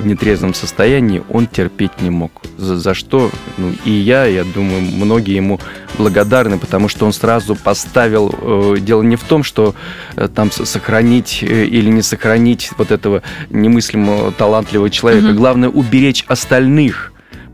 в 0.00 0.06
нетрезвом 0.06 0.54
состоянии 0.54 1.22
он 1.28 1.46
терпеть 1.46 2.00
не 2.00 2.10
мог. 2.10 2.32
За, 2.56 2.78
за 2.78 2.94
что, 2.94 3.30
ну, 3.58 3.72
и 3.84 3.90
я, 3.90 4.24
я 4.24 4.44
думаю, 4.44 4.82
многие 4.82 5.36
ему 5.36 5.60
благодарны, 5.98 6.58
потому 6.58 6.88
что 6.88 7.06
он 7.06 7.12
сразу 7.12 7.54
поставил, 7.54 8.34
э, 8.40 8.76
дело 8.80 9.02
не 9.02 9.16
в 9.16 9.22
том, 9.22 9.42
что 9.44 9.74
э, 10.16 10.28
там 10.28 10.50
сохранить 10.50 11.42
э, 11.42 11.66
или 11.66 11.90
не 11.90 12.02
сохранить 12.02 12.70
вот 12.78 12.90
этого 12.90 13.22
немыслимого 13.50 14.32
талантливого 14.32 14.90
человека, 14.90 15.26
угу. 15.26 15.36
главное 15.36 15.68
уберечь 15.68 16.24
остальных, 16.26 16.59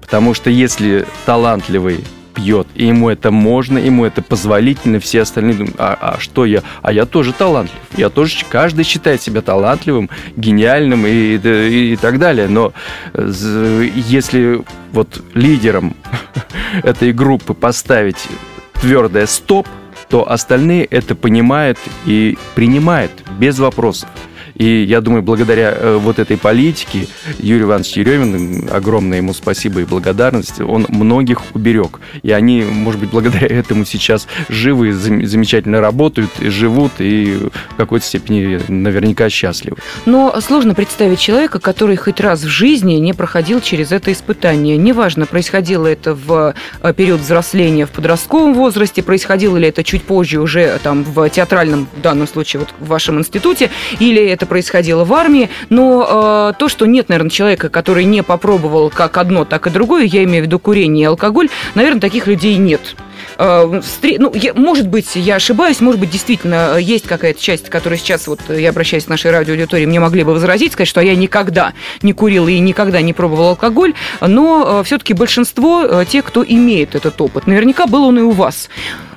потому 0.01 0.35
что 0.35 0.51
если 0.51 1.07
талантливый 1.25 2.05
пьет, 2.37 2.67
и 2.75 2.87
ему 2.87 3.09
это 3.09 3.31
можно, 3.31 3.79
ему 3.79 4.05
это 4.05 4.23
позволительно, 4.23 5.01
все 5.01 5.23
остальные 5.23 5.55
думают, 5.55 5.77
а, 5.79 5.97
а 6.01 6.21
что 6.21 6.45
я? 6.45 6.63
А 6.83 6.93
я 6.93 7.07
тоже 7.07 7.33
талантлив. 7.33 7.79
Я 7.97 8.11
тоже, 8.11 8.45
каждый 8.49 8.85
считает 8.85 9.23
себя 9.23 9.41
талантливым, 9.41 10.11
гениальным 10.37 11.07
и, 11.07 11.39
и, 11.39 11.93
и 11.95 11.97
так 11.97 12.19
далее. 12.19 12.47
Но 12.47 12.73
если 13.15 14.63
вот 14.93 15.23
лидером 15.35 15.97
этой 16.83 17.13
группы 17.13 17.55
поставить 17.55 18.29
твердое 18.75 19.27
«стоп», 19.27 19.67
то 20.09 20.31
остальные 20.31 20.85
это 20.85 21.15
понимают 21.15 21.79
и 22.05 22.39
принимают 22.55 23.11
без 23.39 23.59
вопросов. 23.59 24.09
И 24.57 24.83
я 24.85 25.01
думаю, 25.01 25.23
благодаря 25.23 25.73
э, 25.73 25.97
вот 25.97 26.19
этой 26.19 26.37
политике 26.37 27.07
Юрий 27.39 27.63
Иванович 27.63 27.99
Еремин, 27.99 28.69
огромное 28.73 29.19
ему 29.19 29.35
спасибо 29.35 29.81
и 29.81 29.85
благодарность, 29.85 30.61
он 30.61 30.87
многих 30.89 31.43
уберег. 31.55 32.01
И 32.23 32.31
они, 32.31 32.63
может 32.63 33.01
быть, 33.01 33.11
благодаря 33.11 33.47
этому 33.49 33.85
сейчас 33.85 34.27
живы, 34.49 34.93
замечательно 34.93 35.81
работают, 35.81 36.31
и 36.41 36.49
живут, 36.49 36.93
и 36.99 37.39
в 37.71 37.77
какой-то 37.77 38.07
степени 38.07 38.61
наверняка 38.69 39.29
счастливы. 39.29 39.77
Но 40.07 40.41
сложно 40.41 40.75
представить 40.75 41.21
человека, 41.21 41.59
который 41.59 41.97
хоть 41.97 42.21
раз 42.21 42.43
в 42.43 42.49
жизни 42.49 42.95
не 42.95 43.13
проходил 43.13 43.61
через 43.61 43.93
это 43.93 44.13
испытание. 44.13 44.77
Неважно, 44.77 45.27
происходило 45.27 45.87
это 45.87 46.15
в 46.15 46.55
э, 46.83 46.95
период 46.95 47.21
взросления 47.21 47.85
в 47.85 47.91
подростковом 47.91 48.55
возрасте, 48.55 49.03
происходило 49.03 49.57
ли 49.57 49.69
это 49.69 49.85
чуть 49.85 50.03
позже 50.03 50.41
уже 50.41 50.79
там 50.83 51.05
в 51.05 51.29
театральном, 51.29 51.89
в 51.95 52.01
данном 52.01 52.27
случае, 52.27 52.61
вот 52.61 52.71
в 52.81 52.89
вашем 52.89 53.19
институте, 53.19 53.71
или 54.01 54.25
это 54.25 54.46
это 54.47 54.49
происходило 54.49 55.05
в 55.05 55.13
армии, 55.13 55.51
но 55.69 56.53
э, 56.55 56.59
то, 56.59 56.69
что 56.69 56.87
нет, 56.87 57.09
наверное, 57.09 57.31
человека, 57.31 57.69
который 57.69 58.05
не 58.05 58.23
попробовал 58.23 58.91
как 58.91 59.19
одно, 59.19 59.45
так 59.45 59.67
и 59.67 59.71
другое, 59.71 60.05
я 60.05 60.25
имею 60.25 60.45
в 60.45 60.47
виду 60.47 60.59
курение 60.59 61.05
и 61.05 61.07
алкоголь, 61.07 61.49
наверное, 61.75 62.01
таких 62.01 62.27
людей 62.27 62.57
нет. 62.57 62.95
Э, 63.39 63.81
ну, 64.19 64.33
я, 64.35 64.55
может 64.55 64.89
быть, 64.89 65.15
я 65.15 65.37
ошибаюсь, 65.37 65.81
может 65.81 66.01
быть, 66.01 66.11
действительно 66.11 66.77
есть 66.79 67.07
какая-то 67.07 67.41
часть, 67.41 67.69
которая 67.69 67.99
сейчас, 67.99 68.27
вот 68.27 68.41
я 68.49 68.71
обращаюсь 68.71 69.05
к 69.05 69.09
нашей 69.09 69.31
радиоаудитории, 69.31 69.87
мне 69.87 70.01
могли 70.01 70.25
бы 70.25 70.33
возразить, 70.33 70.73
сказать, 70.73 70.89
что 70.89 71.01
я 71.01 71.15
никогда 71.15 71.73
не 72.03 72.13
курила 72.13 72.49
и 72.49 72.59
никогда 72.59 73.01
не 73.01 73.13
пробовала 73.13 73.51
алкоголь, 73.51 73.95
но 74.21 74.83
все-таки 74.85 75.15
большинство 75.15 76.05
тех, 76.05 76.25
кто 76.25 76.45
имеет 76.45 76.95
этот 76.95 77.21
опыт, 77.21 77.47
наверняка 77.47 77.87
был 77.87 78.05
он 78.05 78.19
и 78.19 78.23
у 78.23 78.31
вас. 78.31 78.69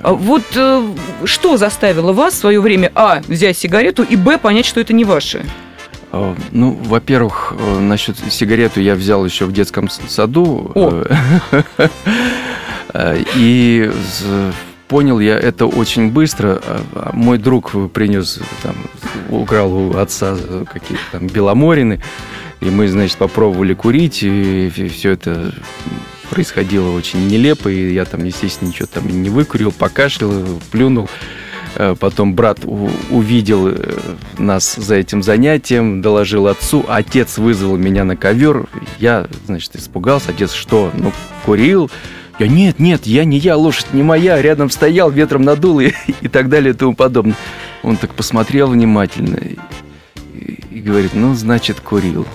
Вот 0.02 0.44
что 1.24 1.56
заставило 1.56 2.12
вас 2.12 2.34
в 2.34 2.38
свое 2.38 2.60
время, 2.60 2.90
а, 2.94 3.20
взять 3.26 3.58
сигарету, 3.58 4.02
и, 4.02 4.16
б, 4.16 4.38
понять, 4.38 4.66
что 4.66 4.80
это 4.80 4.92
не 4.92 5.04
ваше? 5.04 5.44
Э, 6.12 6.34
ну, 6.50 6.72
во-первых, 6.72 7.54
э, 7.58 7.78
насчет 7.78 8.16
сигарету 8.30 8.80
я 8.80 8.94
взял 8.94 9.24
еще 9.24 9.44
в 9.44 9.52
детском 9.52 9.88
саду. 9.88 10.72
О. 10.74 11.04
Э, 12.92 13.22
и 13.36 13.90
понял 14.88 15.20
я 15.20 15.38
это 15.38 15.66
очень 15.66 16.10
быстро. 16.10 16.60
А 16.94 17.10
мой 17.12 17.38
друг 17.38 17.72
принес, 17.92 18.40
там, 18.62 18.74
украл 19.28 19.72
у 19.72 19.96
отца 19.96 20.36
какие-то 20.72 21.04
там 21.12 21.26
беломорины. 21.26 22.00
И 22.60 22.66
мы, 22.66 22.88
значит, 22.88 23.16
попробовали 23.16 23.72
курить, 23.72 24.22
и 24.22 24.70
все 24.92 25.12
это 25.12 25.54
происходило 26.28 26.90
очень 26.90 27.26
нелепо, 27.26 27.68
и 27.68 27.92
я 27.92 28.04
там, 28.04 28.24
естественно, 28.24 28.68
ничего 28.68 28.86
там 28.86 29.06
не 29.08 29.30
выкурил, 29.30 29.72
покашлял, 29.72 30.32
плюнул. 30.70 31.08
Э, 31.76 31.94
потом 31.98 32.34
брат 32.34 32.60
увидел 33.10 33.68
э, 33.68 33.74
нас 34.38 34.74
за 34.74 34.96
этим 34.96 35.22
занятием, 35.22 36.02
доложил 36.02 36.46
отцу. 36.46 36.84
Отец 36.88 37.38
вызвал 37.38 37.76
меня 37.76 38.04
на 38.04 38.16
ковер. 38.16 38.66
Я, 38.98 39.26
значит, 39.46 39.76
испугался. 39.76 40.30
Отец 40.30 40.52
что? 40.52 40.90
Ну, 40.94 41.12
курил. 41.44 41.90
Я, 42.40 42.48
нет, 42.48 42.78
нет, 42.78 43.06
я 43.06 43.24
не 43.24 43.38
я, 43.38 43.56
лошадь 43.56 43.92
не 43.92 44.02
моя. 44.02 44.40
Рядом 44.40 44.70
стоял, 44.70 45.10
ветром 45.10 45.42
надул 45.42 45.78
и, 45.78 45.92
и 46.22 46.28
так 46.28 46.48
далее 46.48 46.72
и 46.72 46.76
тому 46.76 46.94
подобное. 46.94 47.36
Он 47.82 47.96
так 47.96 48.14
посмотрел 48.14 48.68
внимательно 48.68 49.36
и, 49.36 49.56
и 50.70 50.80
говорит, 50.80 51.12
ну, 51.14 51.34
значит, 51.34 51.80
курил 51.80 52.26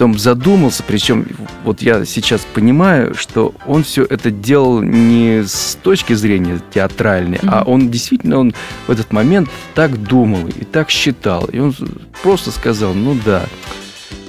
потом 0.00 0.18
задумался, 0.18 0.82
причем 0.82 1.26
вот 1.62 1.82
я 1.82 2.06
сейчас 2.06 2.46
понимаю, 2.54 3.14
что 3.14 3.54
он 3.66 3.84
все 3.84 4.02
это 4.02 4.30
делал 4.30 4.80
не 4.80 5.42
с 5.44 5.76
точки 5.82 6.14
зрения 6.14 6.58
театральной, 6.72 7.36
mm-hmm. 7.36 7.50
а 7.52 7.64
он 7.64 7.90
действительно 7.90 8.38
он 8.38 8.54
в 8.86 8.90
этот 8.90 9.12
момент 9.12 9.50
так 9.74 10.02
думал 10.02 10.48
и 10.48 10.64
так 10.64 10.88
считал. 10.88 11.44
И 11.52 11.58
он 11.58 11.74
просто 12.22 12.50
сказал, 12.50 12.94
ну 12.94 13.14
да, 13.26 13.44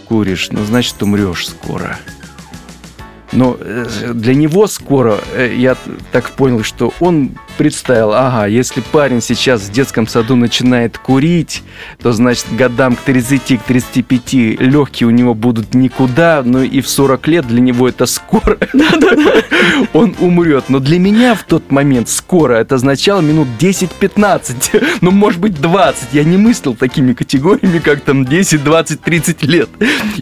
куришь, 0.10 0.50
ну 0.51 0.65
значит 0.65 1.01
умрешь 1.01 1.48
скоро. 1.48 1.98
Но 3.31 3.57
э, 3.59 4.11
для 4.13 4.35
него 4.35 4.67
скоро, 4.67 5.17
э, 5.33 5.53
я 5.55 5.77
так 6.11 6.31
понял, 6.31 6.63
что 6.63 6.93
он 7.00 7.31
представил, 7.57 8.11
ага, 8.13 8.45
если 8.45 8.81
парень 8.81 9.21
сейчас 9.21 9.61
в 9.61 9.71
детском 9.71 10.07
саду 10.07 10.35
начинает 10.35 10.97
курить, 10.97 11.63
то, 12.01 12.11
значит, 12.11 12.45
годам 12.51 12.95
к 12.95 13.01
30, 13.01 13.59
к 13.59 13.63
35 13.63 14.33
легкие 14.59 15.07
у 15.07 15.11
него 15.11 15.33
будут 15.33 15.73
никуда, 15.73 16.41
но 16.43 16.61
и 16.61 16.81
в 16.81 16.89
40 16.89 17.27
лет 17.27 17.47
для 17.47 17.61
него 17.61 17.88
это 17.88 18.05
скоро. 18.05 18.57
Он 19.93 20.15
умрет. 20.19 20.65
Но 20.69 20.79
для 20.79 21.00
меня 21.00 21.35
в 21.35 21.43
тот 21.43 21.71
момент 21.71 22.09
скоро 22.09 22.55
это 22.55 22.75
означало 22.75 23.21
минут 23.21 23.47
10-15, 23.59 24.97
ну, 25.01 25.11
может 25.11 25.39
быть, 25.39 25.59
20. 25.59 26.09
Я 26.13 26.23
не 26.23 26.38
мыслил 26.38 26.75
такими 26.75 27.13
категориями, 27.13 27.79
как 27.79 28.01
там 28.01 28.25
10, 28.25 28.63
20, 28.63 29.01
30 29.01 29.43
лет. 29.43 29.69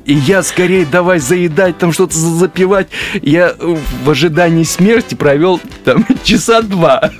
И 0.06 0.13
я 0.13 0.44
скорее 0.44 0.86
давай 0.86 1.20
заедать, 1.20 1.78
там 1.78 1.92
что-то 1.92 2.18
запивать. 2.18 2.88
Я 3.22 3.56
в 3.60 4.10
ожидании 4.10 4.63
смерти 4.63 5.15
провел 5.15 5.60
там 5.84 6.06
часа 6.24 6.62
два. 6.62 7.12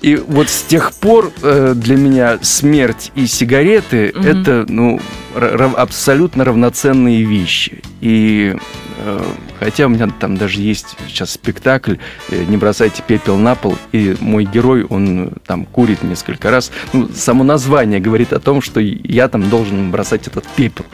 И 0.00 0.16
вот 0.16 0.48
с 0.48 0.62
тех 0.62 0.92
пор 0.94 1.32
э, 1.42 1.72
для 1.74 1.96
меня 1.96 2.38
смерть 2.42 3.12
и 3.14 3.26
сигареты 3.26 4.12
угу. 4.14 4.26
это 4.26 4.66
ну 4.68 5.00
рав, 5.34 5.74
абсолютно 5.76 6.44
равноценные 6.44 7.24
вещи. 7.24 7.82
И 8.00 8.56
э, 8.98 9.22
хотя 9.58 9.86
у 9.86 9.88
меня 9.88 10.08
там 10.20 10.36
даже 10.36 10.60
есть 10.60 10.96
сейчас 11.06 11.32
спектакль 11.32 11.96
э, 12.30 12.44
"Не 12.44 12.56
бросайте 12.56 13.02
пепел 13.06 13.36
на 13.36 13.54
пол", 13.54 13.76
и 13.92 14.16
мой 14.20 14.44
герой 14.44 14.84
он 14.84 15.32
там 15.46 15.64
курит 15.64 16.02
несколько 16.02 16.50
раз. 16.50 16.70
Ну, 16.92 17.08
само 17.14 17.44
название 17.44 18.00
говорит 18.00 18.32
о 18.32 18.40
том, 18.40 18.62
что 18.62 18.80
я 18.80 19.28
там 19.28 19.48
должен 19.48 19.90
бросать 19.90 20.26
этот 20.26 20.46
пепел. 20.56 20.84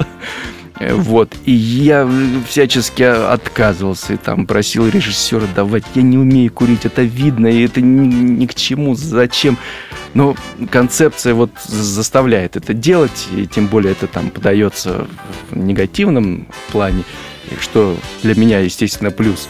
Э, 0.80 0.94
вот. 0.94 1.34
И 1.44 1.52
я 1.52 2.08
всячески 2.48 3.02
отказывался, 3.02 4.14
и 4.14 4.16
там 4.16 4.46
просил 4.46 4.88
режиссера 4.88 5.46
давать. 5.54 5.84
Я 5.94 6.02
не 6.02 6.18
умею 6.18 6.52
курить, 6.52 6.84
это 6.84 7.02
видно, 7.02 7.46
и 7.46 7.64
это 7.64 7.80
ни, 7.80 8.06
ни 8.06 8.46
к 8.46 8.54
чему, 8.54 8.94
зачем. 8.94 9.58
Но 10.14 10.36
концепция 10.70 11.34
вот 11.34 11.50
заставляет 11.64 12.56
это 12.56 12.72
делать, 12.72 13.28
и 13.36 13.46
тем 13.46 13.66
более 13.66 13.92
это 13.92 14.06
там 14.06 14.30
подается 14.30 15.06
в 15.50 15.56
негативном 15.56 16.46
плане, 16.70 17.04
что 17.60 17.96
для 18.22 18.34
меня, 18.34 18.60
естественно, 18.60 19.10
плюс 19.10 19.48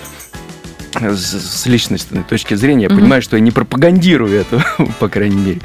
с 0.95 1.67
личностной 1.67 2.23
точки 2.23 2.55
зрения, 2.55 2.85
я 2.85 2.89
mm-hmm. 2.89 2.97
понимаю, 2.97 3.23
что 3.23 3.37
я 3.37 3.43
не 3.43 3.51
пропагандирую 3.51 4.33
это, 4.33 4.65
по 5.01 5.09
крайней 5.09 5.37
мере. 5.37 5.61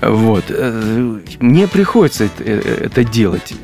Вот. 0.00 0.44
Э, 0.48 1.18
мне 1.40 1.68
приходится 1.68 2.24
это, 2.24 2.42
э, 3.00 3.04
делать, 3.04 3.54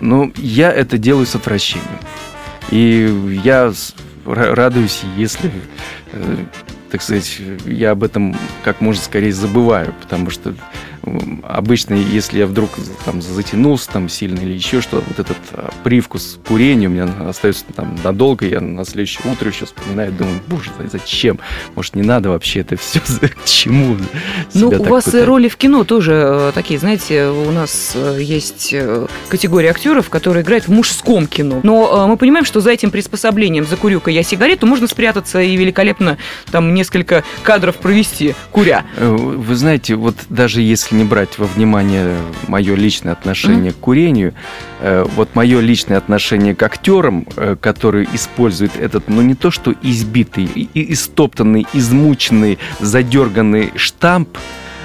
но 0.00 0.30
я 0.36 0.72
это 0.72 0.98
делаю 0.98 1.26
с 1.26 1.34
отвращением. 1.34 1.88
И 2.70 3.40
я 3.44 3.72
радуюсь, 4.24 5.02
если, 5.16 5.50
э, 6.12 6.36
так 6.90 7.02
сказать, 7.02 7.40
я 7.64 7.92
об 7.92 8.02
этом 8.02 8.36
как 8.62 8.80
можно 8.80 9.02
скорее 9.02 9.32
забываю, 9.32 9.94
потому 10.02 10.30
что 10.30 10.54
обычно, 11.44 11.94
если 11.94 12.38
я 12.38 12.46
вдруг 12.46 12.70
там 13.04 13.22
затянулся 13.22 13.90
там 13.90 14.08
сильно 14.08 14.38
или 14.40 14.52
еще 14.52 14.80
что, 14.80 15.02
вот 15.06 15.18
этот 15.18 15.38
а, 15.52 15.70
привкус 15.84 16.38
курения 16.46 16.88
у 16.88 16.90
меня 16.90 17.08
остается 17.28 17.64
там 17.74 17.96
надолго, 18.02 18.46
я 18.46 18.60
на 18.60 18.84
следующее 18.84 19.30
утро 19.30 19.48
еще 19.48 19.66
вспоминаю, 19.66 20.12
думаю, 20.12 20.40
боже, 20.46 20.70
зачем? 20.90 21.38
Может, 21.74 21.96
не 21.96 22.02
надо 22.02 22.30
вообще 22.30 22.60
это 22.60 22.76
все, 22.76 23.00
к 23.00 23.44
чему? 23.44 23.96
Ну, 24.54 24.68
у 24.68 24.82
вас 24.84 25.04
пытать? 25.04 25.24
роли 25.24 25.48
в 25.48 25.56
кино 25.56 25.84
тоже 25.84 26.12
э, 26.14 26.52
такие, 26.54 26.78
знаете, 26.78 27.26
у 27.26 27.50
нас 27.50 27.92
э, 27.94 28.18
есть 28.20 28.70
э, 28.72 29.06
категория 29.28 29.70
актеров, 29.70 30.08
которые 30.08 30.42
играют 30.42 30.66
в 30.66 30.70
мужском 30.70 31.26
кино. 31.26 31.60
Но 31.62 32.06
мы 32.08 32.16
понимаем, 32.16 32.44
что 32.44 32.60
за 32.60 32.70
этим 32.70 32.90
приспособлением 32.90 33.66
«Закурю-ка 33.66 34.10
я 34.10 34.22
сигарету» 34.22 34.66
можно 34.66 34.86
спрятаться 34.86 35.40
и 35.40 35.56
великолепно 35.56 36.18
там 36.50 36.74
несколько 36.74 37.24
кадров 37.42 37.76
провести, 37.76 38.34
куря. 38.50 38.84
Вы 38.98 39.54
знаете, 39.54 39.94
вот 39.94 40.16
даже 40.28 40.62
если 40.62 40.94
не 40.98 41.04
брать 41.04 41.38
во 41.38 41.46
внимание 41.46 42.16
мое 42.48 42.74
личное 42.74 43.12
отношение 43.12 43.70
mm-hmm. 43.70 43.74
к 43.74 43.80
курению, 43.80 44.34
э, 44.80 45.04
вот 45.14 45.34
мое 45.34 45.60
личное 45.60 45.96
отношение 45.96 46.56
к 46.56 46.62
актерам, 46.62 47.26
э, 47.36 47.56
которые 47.58 48.08
используют 48.12 48.72
этот, 48.76 49.08
ну 49.08 49.22
не 49.22 49.34
то 49.34 49.50
что 49.52 49.72
избитый, 49.80 50.44
и, 50.44 50.92
истоптанный, 50.92 51.66
измученный, 51.72 52.58
задерганный 52.80 53.72
штамп, 53.76 54.36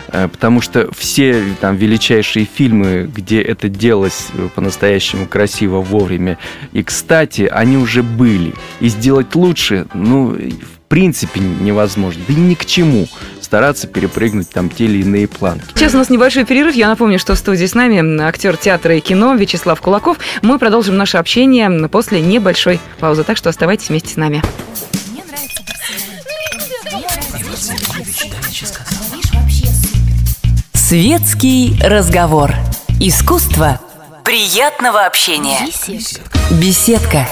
э, 0.09 0.27
потому 0.27 0.61
что 0.61 0.87
все 0.93 1.43
там 1.59 1.77
величайшие 1.77 2.45
фильмы, 2.45 3.09
где 3.13 3.41
это 3.41 3.67
делалось 3.67 4.27
по-настоящему 4.53 5.25
красиво, 5.25 5.81
вовремя 5.81 6.37
и 6.73 6.83
кстати, 6.83 7.49
они 7.51 7.77
уже 7.77 8.03
были. 8.03 8.53
И 8.81 8.89
сделать 8.89 9.33
лучше, 9.33 9.87
ну, 9.95 10.27
в 10.27 10.89
принципе 10.89 11.39
невозможно, 11.39 12.21
да 12.27 12.33
и 12.35 12.37
ни 12.37 12.53
к 12.53 12.65
чему 12.65 13.07
стараться 13.53 13.85
перепрыгнуть 13.85 14.49
там 14.49 14.67
те 14.67 14.85
или 14.85 15.03
иные 15.03 15.27
планки. 15.27 15.63
Сейчас 15.75 15.93
у 15.93 15.97
нас 15.97 16.09
небольшой 16.09 16.43
перерыв. 16.43 16.73
Я 16.73 16.87
напомню, 16.87 17.19
что 17.19 17.35
в 17.35 17.37
студии 17.37 17.67
с 17.67 17.75
нами 17.75 18.19
актер 18.23 18.57
театра 18.57 18.95
и 18.95 18.99
кино 18.99 19.35
Вячеслав 19.35 19.79
Кулаков. 19.79 20.17
Мы 20.41 20.57
продолжим 20.57 20.97
наше 20.97 21.17
общение 21.17 21.69
после 21.87 22.19
небольшой 22.19 22.79
паузы, 22.99 23.23
так 23.23 23.37
что 23.37 23.49
оставайтесь 23.49 23.89
вместе 23.89 24.09
с 24.09 24.15
нами. 24.15 24.41
Светский 30.73 31.75
разговор. 31.79 32.55
Искусство 32.99 33.79
приятного 34.23 35.05
общения. 35.05 35.59
Беседка. 36.59 37.27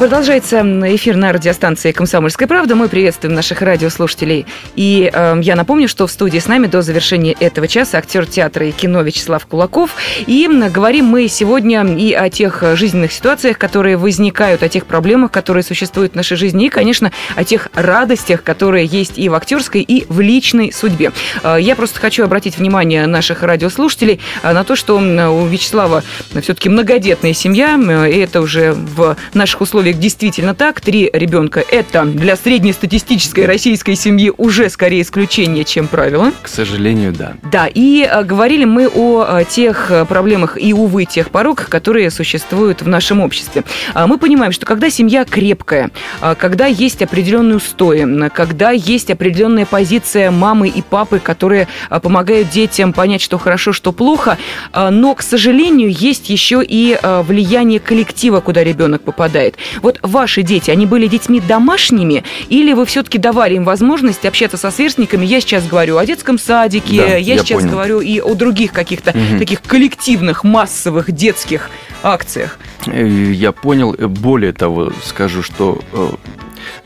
Продолжается 0.00 0.62
эфир 0.96 1.16
на 1.16 1.30
радиостанции 1.30 1.92
«Комсомольская 1.92 2.48
правда». 2.48 2.74
Мы 2.74 2.88
приветствуем 2.88 3.34
наших 3.34 3.60
радиослушателей. 3.60 4.46
И 4.74 5.10
э, 5.12 5.40
я 5.42 5.56
напомню, 5.56 5.88
что 5.88 6.06
в 6.06 6.10
студии 6.10 6.38
с 6.38 6.46
нами 6.46 6.68
до 6.68 6.80
завершения 6.80 7.36
этого 7.38 7.68
часа 7.68 7.98
актер 7.98 8.24
театра 8.24 8.66
и 8.66 8.72
кино 8.72 9.02
Вячеслав 9.02 9.44
Кулаков. 9.44 9.96
И 10.26 10.48
говорим 10.72 11.04
мы 11.04 11.28
сегодня 11.28 11.84
и 11.98 12.14
о 12.14 12.30
тех 12.30 12.64
жизненных 12.76 13.12
ситуациях, 13.12 13.58
которые 13.58 13.98
возникают, 13.98 14.62
о 14.62 14.70
тех 14.70 14.86
проблемах, 14.86 15.32
которые 15.32 15.62
существуют 15.62 16.12
в 16.12 16.16
нашей 16.16 16.38
жизни, 16.38 16.64
и, 16.64 16.68
конечно, 16.70 17.12
о 17.36 17.44
тех 17.44 17.68
радостях, 17.74 18.42
которые 18.42 18.86
есть 18.86 19.18
и 19.18 19.28
в 19.28 19.34
актерской, 19.34 19.82
и 19.82 20.06
в 20.08 20.20
личной 20.20 20.72
судьбе. 20.72 21.12
Э, 21.42 21.58
я 21.60 21.76
просто 21.76 22.00
хочу 22.00 22.24
обратить 22.24 22.56
внимание 22.56 23.06
наших 23.06 23.42
радиослушателей 23.42 24.18
э, 24.42 24.50
на 24.50 24.64
то, 24.64 24.76
что 24.76 24.96
у 24.96 25.44
Вячеслава 25.44 26.02
все-таки 26.40 26.70
многодетная 26.70 27.34
семья, 27.34 27.78
э, 27.78 28.10
и 28.10 28.18
это 28.20 28.40
уже 28.40 28.72
в 28.72 29.14
наших 29.34 29.60
условиях 29.60 29.89
человек 29.90 29.98
действительно 29.98 30.54
так. 30.54 30.80
Три 30.80 31.10
ребенка– 31.12 31.64
это 31.70 32.04
для 32.04 32.36
среднестатистической 32.36 33.46
российской 33.46 33.94
семьи 33.94 34.32
уже 34.36 34.68
скорее 34.70 35.02
исключение, 35.02 35.64
чем 35.64 35.88
правило. 35.88 36.32
К 36.42 36.48
сожалению, 36.48 37.12
да. 37.12 37.34
Да, 37.50 37.66
и 37.66 38.02
а, 38.04 38.22
говорили 38.22 38.64
мы 38.64 38.88
о 38.88 39.24
а, 39.26 39.44
тех 39.44 39.90
проблемах 40.08 40.56
и, 40.60 40.72
увы, 40.72 41.04
тех 41.04 41.30
пороках, 41.30 41.68
которые 41.68 42.10
существуют 42.10 42.82
в 42.82 42.88
нашем 42.88 43.20
обществе. 43.20 43.64
А, 43.94 44.06
мы 44.06 44.18
понимаем, 44.18 44.52
что 44.52 44.64
когда 44.66 44.90
семья 44.90 45.24
крепкая, 45.24 45.90
когда 46.38 46.66
есть 46.66 47.02
определенные 47.02 47.56
устои, 47.56 48.28
когда 48.28 48.70
есть 48.70 49.10
определенная 49.10 49.66
позиция 49.66 50.30
мамы 50.30 50.68
и 50.68 50.82
папы, 50.82 51.18
которые 51.18 51.66
помогают 52.02 52.50
детям 52.50 52.92
понять, 52.92 53.22
что 53.22 53.38
хорошо, 53.38 53.72
что 53.72 53.92
плохо, 53.92 54.38
но, 54.74 55.14
к 55.14 55.22
сожалению, 55.22 55.90
есть 55.90 56.30
еще 56.30 56.62
и 56.66 56.98
влияние 57.02 57.80
коллектива, 57.80 58.40
куда 58.40 58.62
ребенок 58.62 59.02
попадает. 59.02 59.56
Вот 59.82 59.98
ваши 60.02 60.42
дети, 60.42 60.70
они 60.70 60.86
были 60.86 61.06
детьми 61.06 61.40
домашними, 61.40 62.24
или 62.48 62.72
вы 62.72 62.86
все-таки 62.86 63.18
давали 63.18 63.54
им 63.54 63.64
возможность 63.64 64.24
общаться 64.24 64.56
со 64.56 64.70
сверстниками? 64.70 65.24
Я 65.24 65.40
сейчас 65.40 65.66
говорю 65.66 65.96
о 65.96 66.06
детском 66.06 66.38
садике, 66.38 66.96
да, 66.96 67.06
я, 67.06 67.16
я 67.16 67.38
сейчас 67.38 67.60
понял. 67.60 67.72
говорю 67.72 68.00
и 68.00 68.20
о 68.20 68.34
других 68.34 68.72
каких-то 68.72 69.10
угу. 69.10 69.38
таких 69.38 69.62
коллективных, 69.62 70.44
массовых 70.44 71.12
детских 71.12 71.70
акциях. 72.02 72.58
Э, 72.86 73.06
я 73.06 73.52
понял. 73.52 73.94
Более 74.08 74.52
того, 74.52 74.92
скажу, 75.04 75.42
что 75.42 75.80
э, 75.92 76.08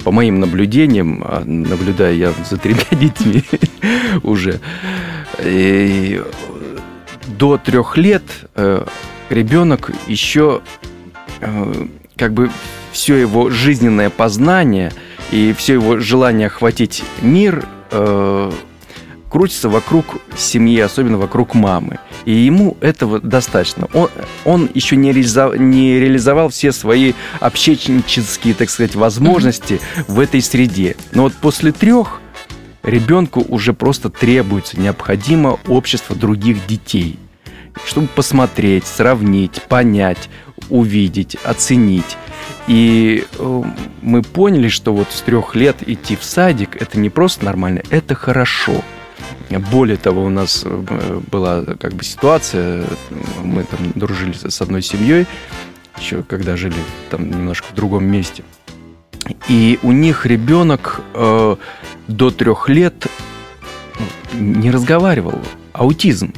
по 0.02 0.10
моим 0.10 0.40
наблюдениям, 0.40 1.22
а, 1.24 1.42
наблюдая 1.44 2.14
я 2.14 2.32
за 2.48 2.56
тремя 2.56 2.84
детьми 2.90 3.44
уже, 4.22 4.60
до 7.26 7.58
трех 7.58 7.96
лет 7.96 8.22
э, 8.54 8.84
ребенок 9.30 9.90
еще 10.06 10.60
как 12.16 12.32
бы 12.32 12.50
все 12.94 13.16
его 13.16 13.50
жизненное 13.50 14.08
познание 14.08 14.92
и 15.30 15.52
все 15.52 15.74
его 15.74 15.98
желание 15.98 16.46
охватить 16.46 17.02
мир 17.20 17.66
э, 17.90 18.52
крутится 19.28 19.68
вокруг 19.68 20.06
семьи, 20.36 20.78
особенно 20.78 21.18
вокруг 21.18 21.54
мамы. 21.54 21.98
И 22.24 22.30
ему 22.30 22.76
этого 22.80 23.18
достаточно. 23.18 23.88
Он, 23.92 24.08
он 24.44 24.70
еще 24.72 24.94
не, 24.94 25.12
реализовал, 25.12 25.54
не 25.56 25.98
реализовал 25.98 26.50
все 26.50 26.70
свои 26.70 27.14
общечнические, 27.40 28.54
так 28.54 28.70
сказать, 28.70 28.94
возможности 28.94 29.80
в 30.06 30.20
этой 30.20 30.40
среде. 30.40 30.94
Но 31.10 31.24
вот 31.24 31.34
после 31.34 31.72
трех 31.72 32.20
ребенку 32.84 33.44
уже 33.48 33.72
просто 33.72 34.08
требуется 34.08 34.78
необходимо 34.78 35.58
общество 35.66 36.14
других 36.14 36.64
детей, 36.68 37.18
чтобы 37.84 38.08
посмотреть, 38.08 38.86
сравнить, 38.86 39.62
понять, 39.68 40.28
увидеть, 40.68 41.36
оценить. 41.44 42.16
И 42.66 43.24
э, 43.38 43.62
мы 44.02 44.22
поняли, 44.22 44.68
что 44.68 44.94
вот 44.94 45.08
с 45.10 45.20
трех 45.20 45.54
лет 45.54 45.76
идти 45.86 46.16
в 46.16 46.24
садик 46.24 46.80
это 46.80 46.98
не 46.98 47.10
просто 47.10 47.44
нормально, 47.44 47.82
это 47.90 48.14
хорошо. 48.14 48.82
Более 49.70 49.96
того, 49.96 50.24
у 50.24 50.30
нас 50.30 50.62
э, 50.64 51.20
была 51.30 51.64
как 51.64 51.92
бы 51.94 52.04
ситуация, 52.04 52.86
мы 53.42 53.64
там 53.64 53.92
дружили 53.94 54.32
с 54.32 54.60
одной 54.62 54.82
семьей, 54.82 55.26
еще 55.98 56.22
когда 56.22 56.56
жили 56.56 56.76
там 57.10 57.30
немножко 57.30 57.66
в 57.70 57.74
другом 57.74 58.04
месте. 58.04 58.42
И 59.48 59.78
у 59.82 59.92
них 59.92 60.26
ребенок 60.26 61.02
э, 61.14 61.56
до 62.08 62.30
трех 62.30 62.68
лет 62.68 63.06
ну, 64.32 64.40
не 64.40 64.70
разговаривал. 64.70 65.38
Аутизм. 65.72 66.32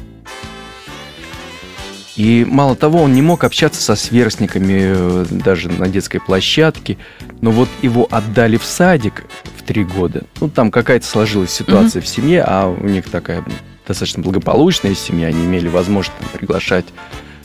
И 2.17 2.45
мало 2.49 2.75
того, 2.75 3.03
он 3.03 3.13
не 3.13 3.21
мог 3.21 3.43
общаться 3.43 3.79
со 3.79 3.95
сверстниками 3.95 4.91
э, 4.95 5.25
даже 5.29 5.69
на 5.69 5.87
детской 5.87 6.19
площадке. 6.19 6.97
Но 7.41 7.51
вот 7.51 7.69
его 7.83 8.07
отдали 8.09 8.57
в 8.57 8.65
садик 8.65 9.25
в 9.55 9.61
три 9.61 9.83
года. 9.83 10.23
Ну, 10.41 10.49
там 10.49 10.71
какая-то 10.71 11.05
сложилась 11.05 11.51
ситуация 11.51 12.01
mm-hmm. 12.01 12.05
в 12.05 12.07
семье, 12.07 12.43
а 12.45 12.67
у 12.67 12.87
них 12.87 13.07
такая 13.09 13.43
достаточно 13.87 14.23
благополучная 14.23 14.95
семья. 14.95 15.27
Они 15.27 15.45
имели 15.45 15.67
возможность 15.67 16.17
там, 16.17 16.29
приглашать 16.29 16.85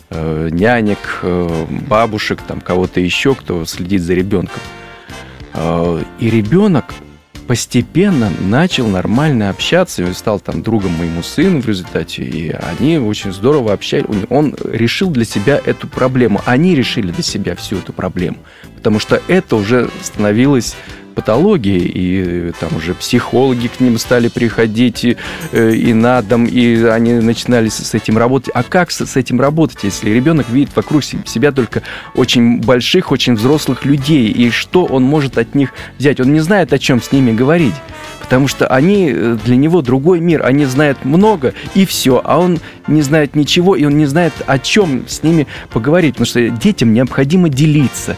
э, 0.09 0.49
нянек, 0.51 1.21
э, 1.23 1.67
бабушек, 1.87 2.41
там 2.41 2.63
кого-то 2.63 2.99
еще, 2.99 3.35
кто 3.35 3.67
следит 3.67 4.01
за 4.01 4.15
ребенком. 4.15 4.61
Э, 5.53 6.03
и 6.19 6.31
ребенок 6.31 6.95
постепенно 7.53 8.33
начал 8.41 8.89
нормально 8.89 9.51
общаться 9.51 10.03
и 10.03 10.13
стал 10.15 10.41
там 10.41 10.63
другом 10.63 10.93
моему 10.93 11.23
сыну 11.23 11.61
в 11.61 11.69
результате. 11.69 12.23
И 12.23 12.49
они 12.51 12.97
очень 12.97 13.31
здорово 13.31 13.75
общались. 13.75 14.07
Он 14.31 14.57
решил 14.65 15.11
для 15.11 15.27
себя 15.27 15.61
эту 15.63 15.87
проблему. 15.87 16.41
Они 16.47 16.75
решили 16.75 17.11
для 17.13 17.23
себя 17.23 17.55
всю 17.55 17.77
эту 17.77 17.93
проблему. 17.93 18.39
Потому 18.75 18.99
что 18.99 19.21
это 19.29 19.57
уже 19.57 19.91
становилось 20.01 20.77
патологии, 21.13 21.81
и 21.95 22.53
там 22.59 22.77
уже 22.77 22.95
психологи 22.95 23.69
к 23.69 23.81
ним 23.81 23.99
стали 23.99 24.29
приходить 24.29 25.05
и, 25.05 25.17
э, 25.53 25.75
и 25.75 25.93
на 25.93 26.23
дом, 26.23 26.47
и 26.47 26.83
они 26.85 27.15
начинали 27.15 27.69
с 27.69 27.95
этим 27.95 28.19
работать. 28.19 28.51
А 28.55 28.63
как 28.63 28.91
с 28.91 29.17
этим 29.17 29.41
работать, 29.41 29.79
если 29.85 30.11
ребенок 30.11 30.49
видит 30.49 30.71
вокруг 30.75 31.05
себя 31.05 31.53
только 31.53 31.83
очень 32.15 32.61
больших, 32.61 33.13
очень 33.13 33.35
взрослых 33.35 33.85
людей, 33.85 34.29
и 34.29 34.51
что 34.51 34.85
он 34.85 35.03
может 35.03 35.39
от 35.39 35.55
них 35.55 35.73
взять? 35.99 36.21
Он 36.21 36.33
не 36.33 36.41
знает, 36.41 36.73
о 36.73 36.79
чем 36.79 37.03
с 37.03 37.13
ними 37.13 37.33
говорить 37.33 37.75
потому 38.21 38.49
что 38.49 38.67
они 38.67 39.11
э, 39.11 39.37
для 39.45 39.57
него 39.57 39.83
другой 39.83 40.21
мир, 40.21 40.45
они 40.45 40.65
знают 40.65 41.05
много 41.05 41.55
и 41.75 41.87
все, 41.87 42.21
а 42.25 42.39
он 42.39 42.59
не 42.87 43.03
знает 43.03 43.35
ничего, 43.35 43.77
и 43.77 43.85
он 43.85 43.97
не 43.97 44.07
знает, 44.07 44.33
о 44.47 44.59
чем 44.59 45.09
с 45.09 45.23
ними 45.23 45.47
поговорить, 45.71 46.15
потому 46.15 46.27
что 46.27 46.49
детям 46.49 46.93
необходимо 46.93 47.49
делиться 47.49 48.17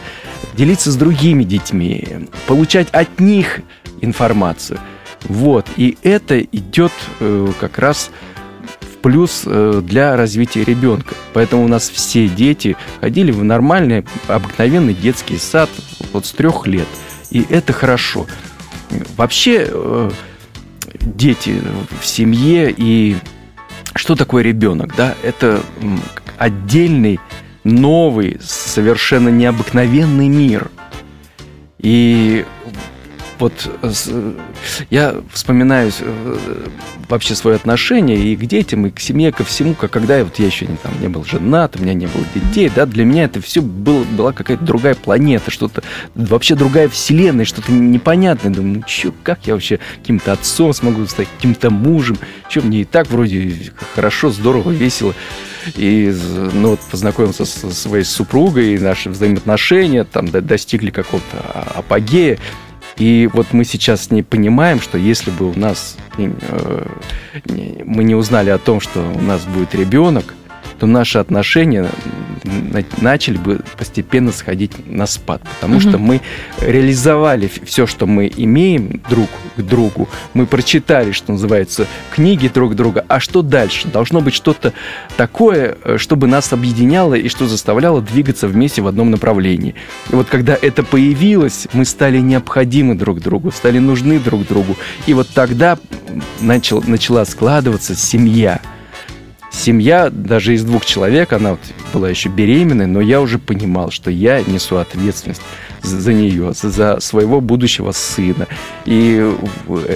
делиться 0.57 0.91
с 0.93 0.97
другими 0.97 1.45
детьми, 1.45 2.29
получать 2.47 2.89
от 2.91 3.21
них 3.21 3.61
информацию. 4.01 4.79
Вот, 5.25 5.67
и 5.77 5.97
это 6.03 6.41
идет 6.41 6.93
э, 7.21 7.49
как 7.59 7.79
раз 7.79 8.11
в 8.81 8.99
плюс 8.99 9.43
э, 9.47 9.81
для 9.83 10.17
развития 10.17 10.65
ребенка. 10.65 11.15
Поэтому 11.33 11.65
у 11.65 11.69
нас 11.69 11.89
все 11.89 12.29
дети 12.29 12.77
ходили 13.01 13.33
в 13.33 13.43
нормальный, 13.43 14.05
обыкновенный 14.29 14.95
детский 14.95 15.39
сад 15.39 15.71
вот 16.13 16.27
с 16.27 16.33
трех 16.33 16.67
лет. 16.67 16.89
И 17.31 17.45
это 17.49 17.73
хорошо. 17.73 18.27
Вообще 19.17 19.67
э, 19.69 20.11
дети 21.01 21.61
в 22.01 22.07
семье 22.07 22.73
и 22.77 23.17
что 23.95 24.17
такое 24.17 24.43
ребенок, 24.43 24.95
да? 24.97 25.15
Это 25.23 25.63
отдельный 26.39 27.21
новый, 27.63 28.39
совершенно 28.43 29.29
необыкновенный 29.29 30.29
мир. 30.29 30.71
И 31.79 32.45
вот 33.39 33.71
я 34.91 35.17
вспоминаю 35.33 35.93
э, 36.01 36.37
вообще 37.09 37.35
свое 37.35 37.57
отношение 37.57 38.19
и 38.19 38.37
к 38.37 38.45
детям, 38.47 38.87
и 38.87 38.91
к 38.91 39.01
семье, 39.01 39.33
ко 39.33 39.45
всему, 39.45 39.75
как 39.75 39.91
когда 39.91 40.19
я, 40.19 40.25
вот 40.25 40.39
я 40.39 40.47
еще 40.47 40.67
не, 40.67 40.77
там, 40.77 40.93
не 41.01 41.09
был 41.09 41.25
женат, 41.25 41.77
у 41.77 41.83
меня 41.83 41.95
не 41.95 42.07
было 42.07 42.25
детей, 42.35 42.71
да, 42.75 42.87
для 42.87 43.05
меня 43.05 43.25
это 43.25 43.41
все 43.41 43.63
было, 43.63 44.05
была 44.05 44.33
какая-то 44.33 44.65
другая 44.65 44.95
планета, 44.95 45.51
что-то, 45.51 45.83
вообще 46.15 46.55
другая 46.55 46.89
вселенная, 46.89 47.45
что-то 47.45 47.73
непонятное. 47.73 48.53
Думаю, 48.53 48.79
ну 48.81 48.85
что, 48.87 49.13
как 49.23 49.47
я 49.47 49.55
вообще 49.55 49.79
каким-то 49.99 50.33
отцом 50.33 50.73
смогу 50.73 51.07
стать, 51.07 51.29
каким-то 51.37 51.71
мужем, 51.71 52.19
что 52.49 52.63
мне 52.63 52.83
и 52.83 52.85
так 52.85 53.09
вроде 53.09 53.73
хорошо, 53.95 54.31
здорово, 54.31 54.71
весело. 54.71 55.15
И 55.77 56.15
ну, 56.53 56.71
вот, 56.71 56.81
познакомился 56.91 57.45
со 57.45 57.71
своей 57.71 58.05
супругой, 58.05 58.75
и 58.75 58.79
наши 58.79 59.09
взаимоотношения 59.09 60.05
там 60.05 60.29
достигли 60.31 60.91
какого-то 60.91 61.39
апогея. 61.75 62.39
И 62.97 63.29
вот 63.33 63.53
мы 63.53 63.65
сейчас 63.65 64.05
с 64.05 64.11
ней 64.11 64.23
понимаем, 64.23 64.81
что 64.81 64.99
если 64.99 65.31
бы 65.31 65.51
у 65.51 65.59
нас 65.59 65.97
э, 66.17 66.87
мы 67.85 68.05
не 68.05 68.15
узнали 68.15 68.51
о 68.51 68.59
том, 68.59 68.81
что 68.81 69.01
у 69.01 69.21
нас 69.21 69.45
будет 69.45 69.75
ребенок, 69.75 70.35
то 70.79 70.87
наши 70.87 71.19
отношения 71.19 71.89
начали 73.01 73.37
бы 73.37 73.61
постепенно 73.79 74.33
сходить 74.33 74.73
на 74.87 75.07
спад, 75.07 75.43
потому 75.55 75.77
угу. 75.77 75.89
что 75.89 75.99
мы 75.99 76.21
реализовали 76.61 77.51
все, 77.65 77.87
что 77.87 78.07
мы 78.07 78.31
имеем 78.35 79.01
друг 79.09 79.29
к 79.57 79.61
другу, 79.61 80.09
мы 80.35 80.47
прочитали, 80.47 81.13
что 81.13 81.33
называется, 81.33 81.87
книги 82.11 82.49
друг 82.49 82.75
друга, 82.75 83.05
а 83.09 83.21
что 83.21 83.43
дальше? 83.43 83.89
Должно 83.89 84.21
быть 84.21 84.35
что-то 84.35 84.73
такое, 85.17 85.77
э, 85.85 85.97
чтобы 85.99 86.27
нас 86.27 86.53
объединяло 86.53 87.15
и 87.15 87.29
что 87.29 87.47
заставляло 87.47 88.01
двигаться 88.01 88.49
вместе 88.49 88.83
в 88.83 88.87
одном 88.87 89.11
направлении. 89.11 89.75
И 90.11 90.15
вот 90.15 90.29
когда 90.29 90.57
это 90.61 90.83
появилось, 90.83 91.69
мы 91.73 91.85
стали 91.85 92.19
необходимы 92.19 92.95
друг 92.95 93.21
другу, 93.21 93.51
стали 93.51 93.79
нужны 93.79 94.19
друг 94.19 94.47
другу, 94.47 94.77
и 95.07 95.15
вот 95.15 95.29
тогда 95.29 95.79
начал, 96.41 96.83
начала 96.83 97.25
складываться 97.25 97.95
семья– 97.95 98.61
семья 99.55 100.11
даже 100.11 100.55
из 100.55 100.65
двух 100.65 100.85
человек, 100.85 101.33
она 101.33 101.53
вот 101.53 101.61
была 101.93 102.11
еще 102.11 102.29
беременной, 102.29 102.87
но 102.87 103.01
я 103.01 103.21
уже 103.21 103.39
понимал, 103.39 103.91
что 103.91 104.11
я 104.11 104.41
несу 104.43 104.77
ответственность 104.77 105.43
за 105.83 106.13
нее, 106.13 106.53
за 106.55 106.99
своего 107.01 107.41
будущего 107.41 107.93
сына. 107.93 108.47
И 108.85 109.33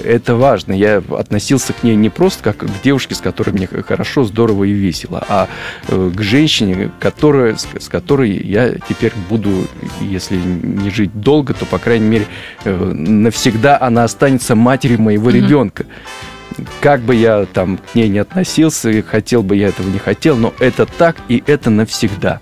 это 0.03 0.35
важно. 0.35 0.73
Я 0.73 1.03
относился 1.17 1.73
к 1.73 1.83
ней 1.83 1.95
не 1.95 2.09
просто 2.09 2.43
как 2.43 2.57
к 2.57 2.81
девушке, 2.83 3.15
с 3.15 3.19
которой 3.19 3.51
мне 3.51 3.67
хорошо, 3.67 4.23
здорово 4.23 4.65
и 4.65 4.71
весело, 4.71 5.23
а 5.27 5.47
э, 5.87 6.11
к 6.15 6.21
женщине, 6.21 6.91
которая, 6.99 7.55
с 7.57 7.89
которой 7.89 8.31
я 8.31 8.75
теперь 8.87 9.13
буду, 9.29 9.67
если 9.99 10.37
не 10.37 10.89
жить 10.89 11.11
долго, 11.13 11.53
то, 11.53 11.65
по 11.65 11.79
крайней 11.79 12.07
мере, 12.07 12.27
э, 12.65 12.91
навсегда 12.93 13.79
она 13.79 14.03
останется 14.03 14.55
матерью 14.55 15.01
моего 15.01 15.29
mm-hmm. 15.29 15.33
ребенка 15.33 15.85
как 16.81 17.01
бы 17.01 17.15
я 17.15 17.45
там 17.45 17.77
к 17.77 17.95
ней 17.95 18.09
не 18.09 18.19
относился, 18.19 19.01
хотел 19.03 19.43
бы 19.43 19.55
я 19.55 19.69
этого 19.69 19.89
не 19.89 19.99
хотел, 19.99 20.37
но 20.37 20.53
это 20.59 20.85
так, 20.85 21.17
и 21.27 21.43
это 21.45 21.69
навсегда. 21.69 22.41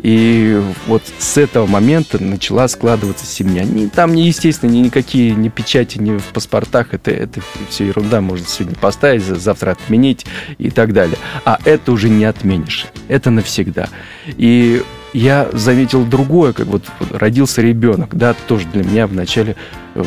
И 0.00 0.60
вот 0.86 1.02
с 1.18 1.36
этого 1.38 1.66
момента 1.66 2.22
начала 2.22 2.68
складываться 2.68 3.26
семья. 3.26 3.66
Там, 3.92 4.14
естественно, 4.14 4.70
никакие 4.70 5.32
ни 5.32 5.48
печати, 5.48 5.98
ни 5.98 6.16
в 6.16 6.24
паспортах. 6.26 6.94
Это, 6.94 7.10
это 7.10 7.40
все 7.68 7.86
ерунда. 7.86 8.20
Можно 8.20 8.46
сегодня 8.46 8.78
поставить, 8.78 9.24
завтра 9.24 9.72
отменить 9.72 10.24
и 10.58 10.70
так 10.70 10.92
далее. 10.92 11.18
А 11.44 11.58
это 11.64 11.90
уже 11.90 12.08
не 12.08 12.24
отменишь. 12.24 12.86
Это 13.08 13.30
навсегда. 13.30 13.88
И 14.28 14.82
я 15.12 15.48
заметил 15.52 16.04
другое, 16.04 16.52
как 16.52 16.66
вот 16.66 16.84
родился 17.10 17.62
ребенок, 17.62 18.14
да, 18.14 18.34
тоже 18.46 18.66
для 18.72 18.84
меня 18.84 19.06
вначале 19.06 19.56
э, 19.94 20.04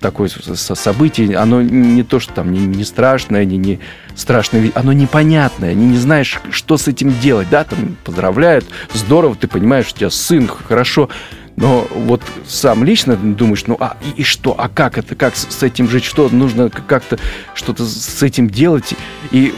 такое 0.00 0.28
событие, 0.28 1.36
оно 1.36 1.62
не 1.62 2.02
то, 2.02 2.20
что 2.20 2.32
там 2.34 2.52
не, 2.52 2.60
не 2.60 2.84
страшное, 2.84 3.44
не, 3.44 3.56
не 3.56 3.80
страшное, 4.14 4.70
оно 4.74 4.92
непонятное, 4.92 5.74
не, 5.74 5.86
не 5.86 5.98
знаешь, 5.98 6.40
что 6.50 6.76
с 6.76 6.88
этим 6.88 7.12
делать, 7.20 7.48
да, 7.50 7.64
там 7.64 7.96
поздравляют, 8.04 8.66
здорово, 8.92 9.34
ты 9.34 9.48
понимаешь, 9.48 9.90
у 9.92 9.96
тебя 9.96 10.10
сын, 10.10 10.48
хорошо, 10.48 11.08
но 11.56 11.86
вот 11.94 12.22
сам 12.46 12.84
лично 12.84 13.16
думаешь, 13.16 13.64
ну 13.66 13.76
а 13.78 13.96
и, 14.02 14.22
и 14.22 14.24
что, 14.24 14.54
а 14.58 14.68
как 14.68 14.98
это, 14.98 15.14
как 15.14 15.36
с, 15.36 15.46
с 15.48 15.62
этим 15.62 15.88
жить, 15.88 16.04
что 16.04 16.28
нужно 16.28 16.70
как-то 16.70 17.18
что-то 17.54 17.84
с 17.84 18.22
этим 18.22 18.48
делать, 18.48 18.94
и 19.30 19.54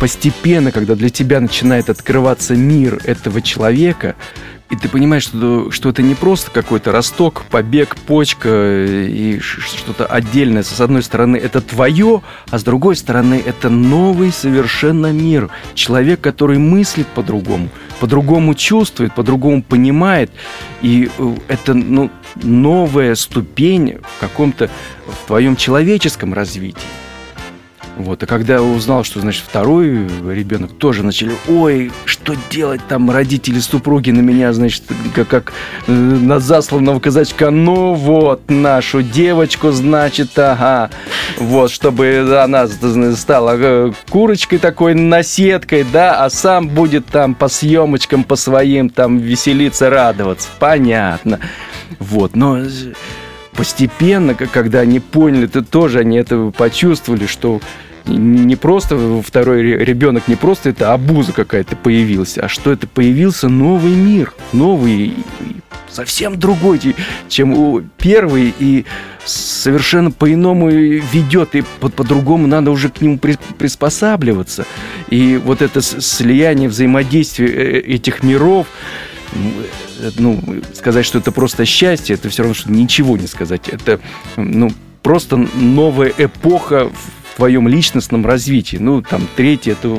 постепенно, 0.00 0.72
когда 0.72 0.94
для 0.94 1.08
тебя 1.08 1.40
начинает 1.40 1.90
открываться 1.90 2.54
мир 2.54 3.00
этого 3.04 3.42
человека, 3.42 4.14
и 4.70 4.76
ты 4.76 4.88
понимаешь, 4.88 5.24
что, 5.24 5.70
что 5.70 5.88
это 5.88 6.02
не 6.02 6.14
просто 6.14 6.50
какой-то 6.50 6.92
росток, 6.92 7.44
побег, 7.50 7.96
почка 7.96 8.84
и 8.84 9.38
что-то 9.40 10.04
отдельное. 10.04 10.62
С 10.62 10.80
одной 10.80 11.02
стороны, 11.02 11.36
это 11.36 11.62
твое, 11.62 12.22
а 12.50 12.58
с 12.58 12.64
другой 12.64 12.96
стороны, 12.96 13.42
это 13.44 13.70
новый 13.70 14.30
совершенно 14.30 15.10
мир. 15.10 15.48
Человек, 15.74 16.20
который 16.20 16.58
мыслит 16.58 17.06
по-другому, 17.06 17.70
по-другому 17.98 18.54
чувствует, 18.54 19.14
по-другому 19.14 19.62
понимает. 19.62 20.30
И 20.82 21.10
э, 21.16 21.36
это 21.48 21.72
ну, 21.72 22.10
новая 22.36 23.14
ступень 23.14 23.98
в 24.02 24.20
каком-то 24.20 24.68
в 25.06 25.26
твоем 25.26 25.56
человеческом 25.56 26.34
развитии. 26.34 27.07
Вот, 27.98 28.22
а 28.22 28.26
когда 28.26 28.62
узнал, 28.62 29.02
что, 29.02 29.18
значит, 29.18 29.42
второй 29.46 30.06
ребенок 30.32 30.78
тоже 30.78 31.02
начали, 31.02 31.32
ой, 31.48 31.90
что 32.04 32.34
делать 32.48 32.80
там, 32.88 33.10
родители, 33.10 33.58
супруги 33.58 34.12
на 34.12 34.20
меня, 34.20 34.52
значит, 34.52 34.84
как, 35.16 35.26
как 35.26 35.52
э, 35.88 35.92
на 35.92 36.38
засланного 36.38 37.00
казачка, 37.00 37.50
ну 37.50 37.94
вот, 37.94 38.48
нашу 38.48 39.02
девочку, 39.02 39.72
значит, 39.72 40.38
ага, 40.38 40.90
вот, 41.38 41.72
чтобы 41.72 42.38
она 42.40 42.68
стала 43.16 43.56
э, 43.58 43.92
курочкой 44.08 44.60
такой, 44.60 44.94
наседкой, 44.94 45.84
да, 45.92 46.24
а 46.24 46.30
сам 46.30 46.68
будет 46.68 47.06
там 47.06 47.34
по 47.34 47.48
съемочкам, 47.48 48.22
по 48.22 48.36
своим 48.36 48.90
там 48.90 49.18
веселиться, 49.18 49.90
радоваться, 49.90 50.48
понятно, 50.60 51.40
вот, 51.98 52.36
но 52.36 52.60
постепенно, 53.56 54.34
когда 54.34 54.78
они 54.78 55.00
поняли, 55.00 55.48
то 55.48 55.62
тоже 55.62 55.98
они 55.98 56.16
это 56.16 56.52
почувствовали, 56.56 57.26
что 57.26 57.60
не 58.08 58.56
просто 58.56 59.22
второй 59.24 59.62
ребенок, 59.62 60.28
не 60.28 60.36
просто 60.36 60.70
это 60.70 60.92
абуза 60.92 61.32
какая-то 61.32 61.76
появилась, 61.76 62.38
а 62.38 62.48
что 62.48 62.72
это 62.72 62.86
появился 62.86 63.48
новый 63.48 63.92
мир, 63.92 64.32
новый, 64.52 65.14
совсем 65.90 66.38
другой, 66.38 66.80
чем 67.28 67.52
у 67.52 67.80
первый, 67.98 68.54
и 68.58 68.84
совершенно 69.24 70.10
по-иному 70.10 70.68
ведет, 70.70 71.54
и 71.54 71.62
по-другому 71.80 72.44
по 72.44 72.50
надо 72.50 72.70
уже 72.70 72.88
к 72.88 73.00
нему 73.00 73.18
приспосабливаться. 73.18 74.64
И 75.10 75.36
вот 75.36 75.62
это 75.62 75.80
слияние, 75.80 76.68
взаимодействие 76.68 77.50
э, 77.50 77.80
этих 77.80 78.22
миров, 78.22 78.66
ну, 80.18 80.40
сказать, 80.74 81.04
что 81.04 81.18
это 81.18 81.32
просто 81.32 81.64
счастье, 81.64 82.14
это 82.14 82.28
все 82.28 82.42
равно, 82.42 82.54
что 82.54 82.72
ничего 82.72 83.16
не 83.16 83.26
сказать. 83.26 83.68
Это, 83.68 84.00
ну, 84.36 84.70
просто 85.02 85.36
новая 85.36 86.12
эпоха 86.16 86.90
твоем 87.38 87.68
личностном 87.68 88.26
развитии. 88.26 88.78
Ну, 88.78 89.00
там, 89.00 89.28
третье, 89.36 89.72
это 89.72 89.96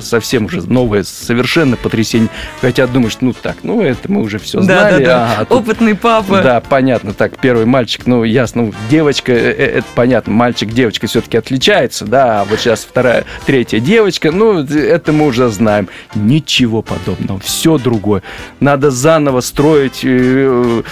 совсем 0.00 0.46
уже 0.46 0.62
новое, 0.62 1.02
совершенно 1.02 1.76
потрясение. 1.76 2.30
Хотя 2.62 2.86
думаешь, 2.86 3.18
ну 3.20 3.34
так, 3.34 3.58
ну 3.62 3.82
это 3.82 4.10
мы 4.10 4.22
уже 4.22 4.38
все 4.38 4.62
знали. 4.62 5.04
Да, 5.04 5.10
да. 5.10 5.32
Ага, 5.34 5.44
тут, 5.44 5.58
Опытный 5.58 5.94
папа. 5.94 6.40
Да, 6.40 6.60
понятно. 6.62 7.12
Так, 7.12 7.38
первый 7.38 7.66
мальчик, 7.66 8.06
ну 8.06 8.24
ясно, 8.24 8.62
ну, 8.62 8.74
девочка, 8.88 9.32
э, 9.32 9.36
э, 9.36 9.78
это 9.78 9.86
понятно, 9.94 10.32
мальчик, 10.32 10.70
девочка 10.70 11.06
все-таки 11.06 11.36
отличается, 11.36 12.06
да, 12.06 12.40
а 12.40 12.44
вот 12.46 12.58
сейчас 12.58 12.84
вторая, 12.84 13.26
третья 13.44 13.78
девочка, 13.78 14.32
ну 14.32 14.60
это 14.60 15.12
мы 15.12 15.26
уже 15.26 15.48
знаем. 15.50 15.88
Ничего 16.14 16.80
подобного, 16.80 17.38
все 17.40 17.76
другое. 17.76 18.22
Надо 18.60 18.90
заново 18.90 19.42
строить 19.42 20.00
э, 20.04 20.82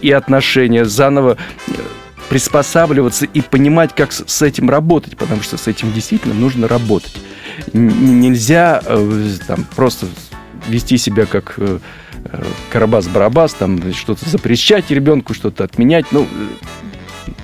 и 0.00 0.10
отношения, 0.10 0.86
заново 0.86 1.36
приспосабливаться 2.28 3.26
и 3.26 3.40
понимать, 3.40 3.94
как 3.94 4.12
с 4.12 4.42
этим 4.42 4.70
работать, 4.70 5.16
потому 5.16 5.42
что 5.42 5.56
с 5.56 5.68
этим 5.68 5.92
действительно 5.92 6.34
нужно 6.34 6.68
работать. 6.68 7.14
Нельзя 7.72 8.82
э, 8.84 9.30
там, 9.46 9.64
просто 9.76 10.06
вести 10.68 10.98
себя 10.98 11.26
как 11.26 11.54
э, 11.58 11.78
э, 12.24 12.44
Карабас-Барабас, 12.72 13.54
там 13.58 13.92
что-то 13.92 14.28
запрещать 14.28 14.90
ребенку, 14.90 15.34
что-то 15.34 15.64
отменять. 15.64 16.06
Ну, 16.10 16.26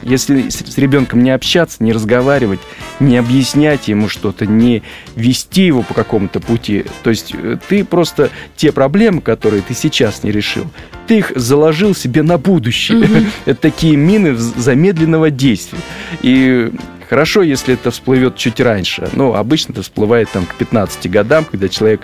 если 0.02 0.48
с 0.48 0.78
ребенком 0.78 1.22
не 1.22 1.30
общаться, 1.30 1.82
не 1.82 1.92
разговаривать, 1.92 2.60
не 2.98 3.16
объяснять 3.16 3.88
ему 3.88 4.08
что-то, 4.08 4.46
не 4.46 4.82
вести 5.16 5.66
его 5.66 5.82
по 5.82 5.94
какому-то 5.94 6.40
пути, 6.40 6.84
то 7.02 7.10
есть 7.10 7.34
э, 7.34 7.56
ты 7.68 7.84
просто 7.84 8.30
те 8.56 8.72
проблемы, 8.72 9.20
которые 9.20 9.62
ты 9.62 9.74
сейчас 9.74 10.22
не 10.22 10.32
решил, 10.32 10.66
ты 11.06 11.18
их 11.18 11.32
заложил 11.34 11.94
себе 11.94 12.22
на 12.22 12.38
будущее. 12.38 12.98
Mm-hmm. 12.98 13.26
Это 13.46 13.60
такие 13.60 13.96
мины 13.96 14.34
замедленного 14.34 15.30
действия. 15.30 15.80
И 16.22 16.72
хорошо, 17.08 17.42
если 17.42 17.74
это 17.74 17.90
всплывет 17.90 18.36
чуть 18.36 18.60
раньше. 18.60 19.08
Но 19.14 19.34
обычно 19.34 19.72
это 19.72 19.82
всплывает 19.82 20.30
там 20.30 20.46
к 20.46 20.54
15 20.54 21.10
годам, 21.10 21.44
когда 21.44 21.68
человек 21.68 22.02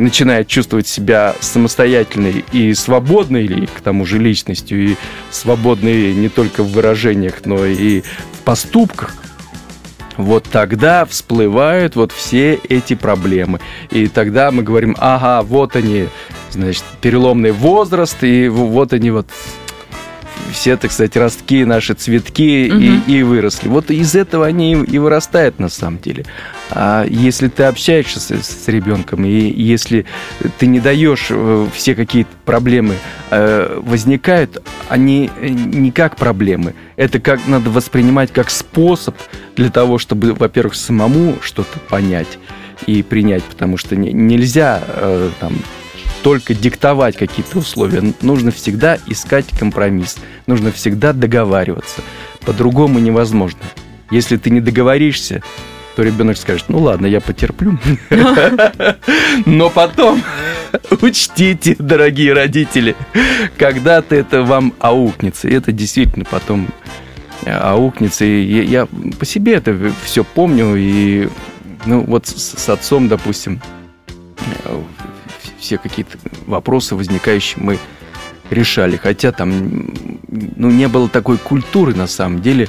начинает 0.00 0.48
чувствовать 0.48 0.86
себя 0.86 1.34
самостоятельной 1.40 2.44
и 2.52 2.74
свободной, 2.74 3.44
или 3.44 3.66
к 3.66 3.80
тому 3.80 4.06
же 4.06 4.18
личностью, 4.18 4.92
и 4.92 4.96
свободной 5.30 6.14
не 6.14 6.28
только 6.28 6.62
в 6.62 6.72
выражениях, 6.72 7.42
но 7.44 7.64
и 7.64 8.00
в 8.00 8.38
поступках, 8.44 9.14
вот 10.16 10.44
тогда 10.50 11.04
всплывают 11.04 11.96
вот 11.96 12.12
все 12.12 12.54
эти 12.68 12.94
проблемы. 12.94 13.60
И 13.90 14.06
тогда 14.06 14.50
мы 14.50 14.62
говорим, 14.62 14.96
ага, 14.98 15.42
вот 15.42 15.76
они, 15.76 16.08
значит, 16.50 16.84
переломный 17.00 17.52
возраст, 17.52 18.22
и 18.22 18.48
вот 18.48 18.92
они 18.92 19.10
вот 19.10 19.26
все, 20.50 20.76
так 20.76 20.92
сказать, 20.92 21.16
ростки, 21.16 21.64
наши 21.64 21.94
цветки 21.94 22.70
угу. 22.70 22.80
и, 22.80 23.18
и 23.18 23.22
выросли. 23.22 23.68
Вот 23.68 23.90
из 23.90 24.14
этого 24.14 24.46
они 24.46 24.72
и 24.72 24.98
вырастают 24.98 25.58
на 25.58 25.68
самом 25.68 25.98
деле. 25.98 26.24
А 26.70 27.04
если 27.08 27.48
ты 27.48 27.64
общаешься 27.64 28.20
с, 28.20 28.30
с 28.30 28.68
ребенком, 28.68 29.24
и 29.24 29.30
если 29.30 30.06
ты 30.58 30.66
не 30.66 30.80
даешь 30.80 31.28
э, 31.30 31.66
все 31.74 31.94
какие-то 31.94 32.30
проблемы 32.44 32.94
э, 33.30 33.80
возникают, 33.82 34.62
они 34.88 35.30
не 35.40 35.90
как 35.90 36.16
проблемы. 36.16 36.74
Это 36.96 37.20
как 37.20 37.46
надо 37.46 37.70
воспринимать 37.70 38.32
как 38.32 38.50
способ 38.50 39.16
для 39.56 39.70
того, 39.70 39.98
чтобы, 39.98 40.34
во-первых, 40.34 40.74
самому 40.74 41.36
что-то 41.42 41.78
понять 41.78 42.38
и 42.86 43.02
принять, 43.02 43.42
потому 43.44 43.76
что 43.76 43.96
не, 43.96 44.12
нельзя 44.12 44.82
э, 44.86 45.30
там 45.40 45.54
только 46.22 46.54
диктовать 46.54 47.16
какие-то 47.16 47.58
условия. 47.58 48.14
Нужно 48.22 48.50
всегда 48.50 48.98
искать 49.06 49.46
компромисс. 49.58 50.16
Нужно 50.46 50.72
всегда 50.72 51.12
договариваться. 51.12 52.02
По-другому 52.40 52.98
невозможно. 52.98 53.60
Если 54.10 54.36
ты 54.36 54.50
не 54.50 54.60
договоришься, 54.60 55.42
то 55.96 56.02
ребенок 56.02 56.36
скажет, 56.36 56.66
ну 56.68 56.78
ладно, 56.78 57.06
я 57.06 57.20
потерплю. 57.20 57.78
Но 59.46 59.70
потом 59.70 60.22
учтите, 61.00 61.76
дорогие 61.78 62.32
родители, 62.32 62.96
когда-то 63.56 64.14
это 64.14 64.42
вам 64.42 64.74
аукнется. 64.78 65.48
И 65.48 65.54
это 65.54 65.72
действительно 65.72 66.24
потом 66.24 66.68
аукнется. 67.44 68.24
И 68.24 68.64
я 68.64 68.86
по 69.18 69.24
себе 69.24 69.54
это 69.54 69.92
все 70.04 70.24
помню. 70.24 70.74
И 70.76 71.28
ну 71.86 72.04
вот 72.04 72.26
с 72.26 72.68
отцом, 72.68 73.08
допустим, 73.08 73.60
все 75.60 75.78
какие-то 75.78 76.18
вопросы 76.46 76.94
возникающие 76.96 77.62
мы 77.62 77.78
решали. 78.50 78.96
Хотя 78.96 79.32
там 79.32 79.92
ну, 80.28 80.70
не 80.70 80.88
было 80.88 81.08
такой 81.08 81.38
культуры 81.38 81.94
на 81.94 82.06
самом 82.06 82.42
деле 82.42 82.68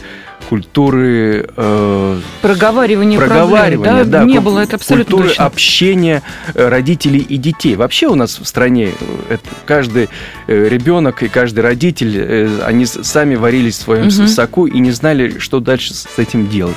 культуры 0.51 1.49
э, 1.55 2.19
проговаривания, 2.41 3.17
проговаривания 3.17 4.03
проблем, 4.03 4.11
да, 4.11 4.19
да, 4.19 4.25
не 4.25 4.41
было 4.41 4.59
это 4.59 4.75
абсолютно 4.75 5.05
культуры 5.05 5.29
точно. 5.29 5.45
общения 5.45 6.23
э, 6.53 6.67
родителей 6.67 7.21
и 7.21 7.37
детей. 7.37 7.77
Вообще 7.77 8.07
у 8.07 8.15
нас 8.15 8.37
в 8.37 8.45
стране 8.45 8.89
э, 8.89 9.35
это, 9.35 9.47
каждый 9.65 10.09
э, 10.47 10.67
ребенок 10.67 11.23
и 11.23 11.29
каждый 11.29 11.61
родитель 11.61 12.59
они 12.65 12.85
сами 12.85 13.35
варились 13.35 13.77
в 13.77 13.81
своем 13.83 14.07
угу. 14.07 14.27
соку 14.27 14.65
и 14.65 14.77
не 14.79 14.91
знали, 14.91 15.39
что 15.39 15.61
дальше 15.61 15.93
с 15.93 16.05
этим 16.17 16.49
делать. 16.49 16.75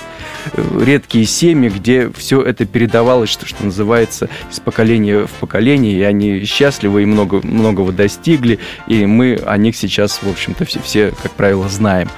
Редкие 0.81 1.25
семьи, 1.25 1.69
где 1.69 2.13
все 2.17 2.43
это 2.43 2.67
передавалось, 2.67 3.31
что, 3.31 3.45
что 3.45 3.65
называется, 3.65 4.29
из 4.53 4.61
поколения 4.61 5.27
в 5.27 5.33
поколение, 5.41 5.99
и 5.99 6.03
они 6.03 6.45
счастливы 6.45 7.03
и 7.03 7.07
много, 7.07 7.41
многого 7.43 7.91
достигли, 7.91 8.61
и 8.87 9.05
мы 9.05 9.35
о 9.45 9.57
них 9.57 9.75
сейчас, 9.75 10.21
в 10.23 10.31
общем-то, 10.31 10.65
все, 10.65 10.79
все 10.79 11.13
как 11.21 11.33
правило, 11.33 11.69
знаем. 11.69 12.09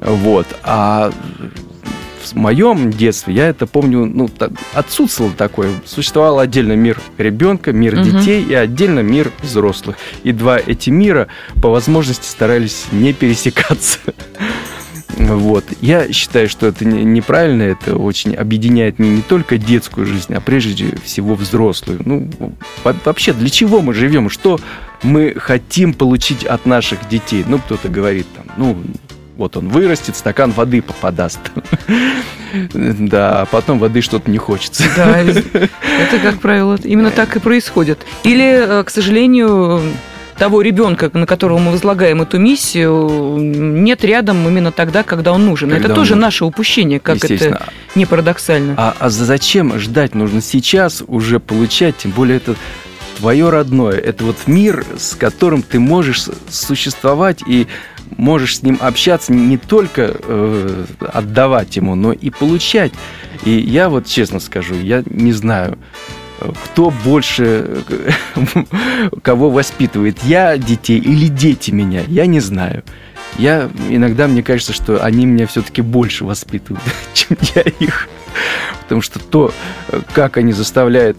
Вот. 0.00 0.46
А 0.62 1.12
в 2.26 2.34
моем 2.34 2.90
детстве, 2.90 3.34
я 3.34 3.48
это 3.48 3.66
помню, 3.66 4.04
ну, 4.04 4.28
отсутствовало 4.74 5.32
такое. 5.34 5.70
Существовал 5.84 6.38
отдельно 6.38 6.72
мир 6.72 7.00
ребенка, 7.18 7.72
мир 7.72 7.94
угу. 7.94 8.04
детей 8.04 8.42
и 8.42 8.54
отдельно 8.54 9.00
мир 9.00 9.30
взрослых. 9.42 9.96
И 10.22 10.32
два 10.32 10.58
эти 10.58 10.90
мира 10.90 11.28
по 11.62 11.70
возможности 11.70 12.26
старались 12.26 12.86
не 12.92 13.12
пересекаться. 13.12 13.98
Вот. 15.18 15.64
Я 15.80 16.12
считаю, 16.12 16.46
что 16.46 16.66
это 16.66 16.84
неправильно, 16.84 17.62
это 17.62 17.96
очень 17.96 18.34
объединяет 18.34 18.98
не, 18.98 19.08
не 19.08 19.22
только 19.22 19.56
детскую 19.56 20.06
жизнь, 20.06 20.34
а 20.34 20.42
прежде 20.42 20.94
всего 21.04 21.34
взрослую. 21.34 22.00
Ну, 22.04 22.30
вообще, 22.84 23.32
для 23.32 23.48
чего 23.48 23.80
мы 23.80 23.94
живем? 23.94 24.28
Что 24.28 24.60
мы 25.02 25.34
хотим 25.36 25.94
получить 25.94 26.44
от 26.44 26.66
наших 26.66 27.08
детей? 27.08 27.46
Ну, 27.48 27.58
кто-то 27.58 27.88
говорит 27.88 28.26
там, 28.36 28.44
ну, 28.58 28.76
вот 29.36 29.56
он 29.56 29.68
вырастет, 29.68 30.16
стакан 30.16 30.52
воды 30.52 30.82
попадаст. 30.82 31.40
Да, 32.72 33.42
а 33.42 33.44
потом 33.44 33.78
воды 33.78 34.00
что-то 34.00 34.30
не 34.30 34.38
хочется. 34.38 34.84
Да, 34.96 35.18
это, 35.18 36.18
как 36.22 36.40
правило, 36.40 36.78
именно 36.82 37.10
так 37.10 37.36
и 37.36 37.40
происходит. 37.40 37.98
Или, 38.22 38.80
э, 38.80 38.84
к 38.84 38.88
сожалению, 38.88 39.82
того 40.38 40.62
ребенка, 40.62 41.10
на 41.12 41.26
которого 41.26 41.58
мы 41.58 41.72
возлагаем 41.72 42.22
эту 42.22 42.38
миссию, 42.38 43.36
нет 43.38 44.04
рядом 44.04 44.46
именно 44.48 44.72
тогда, 44.72 45.02
когда 45.02 45.32
он 45.32 45.44
нужен. 45.44 45.68
Когда 45.68 45.84
это 45.84 45.92
он 45.92 45.96
тоже 45.96 46.10
нужен. 46.12 46.20
наше 46.20 46.44
упущение, 46.44 47.00
как 47.00 47.24
это 47.24 47.60
не 47.94 48.06
парадоксально. 48.06 48.74
А, 48.76 48.94
а 48.98 49.10
зачем 49.10 49.78
ждать? 49.78 50.14
Нужно 50.14 50.40
сейчас 50.40 51.02
уже 51.06 51.40
получать, 51.40 51.98
тем 51.98 52.12
более 52.12 52.38
это 52.38 52.54
твое 53.18 53.48
родное. 53.50 53.96
Это 53.96 54.24
вот 54.24 54.36
мир, 54.46 54.84
с 54.98 55.14
которым 55.14 55.62
ты 55.62 55.80
можешь 55.80 56.26
существовать 56.48 57.40
и 57.46 57.66
можешь 58.16 58.58
с 58.58 58.62
ним 58.62 58.78
общаться, 58.80 59.32
не 59.32 59.56
только 59.56 60.14
э, 60.14 60.84
отдавать 61.00 61.76
ему, 61.76 61.94
но 61.94 62.12
и 62.12 62.30
получать. 62.30 62.92
И 63.44 63.50
я 63.50 63.88
вот 63.88 64.06
честно 64.06 64.40
скажу, 64.40 64.74
я 64.74 65.02
не 65.06 65.32
знаю, 65.32 65.78
кто 66.64 66.90
больше, 66.90 67.82
кого 69.22 69.50
воспитывает, 69.50 70.22
я 70.24 70.56
детей 70.58 70.98
или 70.98 71.28
дети 71.28 71.70
меня, 71.70 72.02
я 72.06 72.26
не 72.26 72.40
знаю. 72.40 72.84
Я 73.38 73.70
иногда 73.88 74.28
мне 74.28 74.42
кажется, 74.42 74.72
что 74.72 75.04
они 75.04 75.26
меня 75.26 75.46
все-таки 75.46 75.82
больше 75.82 76.24
воспитывают, 76.24 76.84
чем 77.14 77.36
я 77.54 77.62
их. 77.62 78.08
Потому 78.82 79.02
что 79.02 79.18
то, 79.18 79.52
как 80.12 80.36
они 80.36 80.52
заставляют 80.52 81.18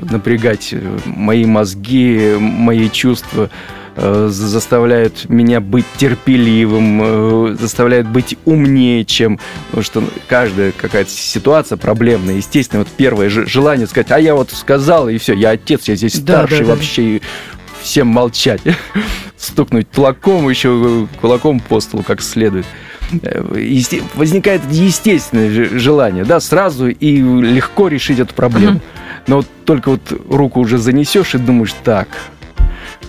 напрягать 0.00 0.74
мои 1.04 1.44
мозги, 1.44 2.34
мои 2.38 2.88
чувства, 2.90 3.50
Э, 3.50 3.83
заставляют 3.96 5.28
меня 5.28 5.60
быть 5.60 5.86
терпеливым, 5.96 7.00
э, 7.02 7.56
заставляют 7.60 8.08
быть 8.08 8.36
умнее, 8.44 9.04
чем... 9.04 9.38
Потому 9.66 9.84
что 9.84 10.04
каждая 10.26 10.72
какая-то 10.72 11.10
ситуация 11.10 11.78
проблемная. 11.78 12.36
Естественно, 12.36 12.82
вот 12.82 12.88
первое 12.96 13.28
желание 13.28 13.86
сказать, 13.86 14.10
а 14.10 14.18
я 14.18 14.34
вот 14.34 14.50
сказал, 14.50 15.08
и 15.08 15.18
все, 15.18 15.34
я 15.34 15.50
отец, 15.50 15.86
я 15.88 15.96
здесь 15.96 16.18
да, 16.20 16.38
старший 16.38 16.60
да, 16.60 16.64
да. 16.64 16.70
вообще, 16.72 17.20
всем 17.82 18.08
молчать. 18.08 18.62
Стукнуть 19.36 19.86
кулаком, 19.94 20.48
еще 20.48 21.06
кулаком 21.20 21.60
по 21.60 21.80
столу 21.80 22.02
как 22.02 22.20
следует 22.22 22.66
э, 23.22 23.42
возникает 24.14 24.62
естественное 24.70 25.78
желание, 25.78 26.24
да, 26.24 26.40
сразу 26.40 26.88
и 26.88 27.16
легко 27.18 27.88
решить 27.88 28.18
эту 28.18 28.34
проблему. 28.34 28.80
Но 29.26 29.36
вот 29.36 29.46
только 29.64 29.90
вот 29.90 30.12
руку 30.28 30.60
уже 30.60 30.78
занесешь 30.78 31.34
и 31.34 31.38
думаешь, 31.38 31.74
так, 31.84 32.08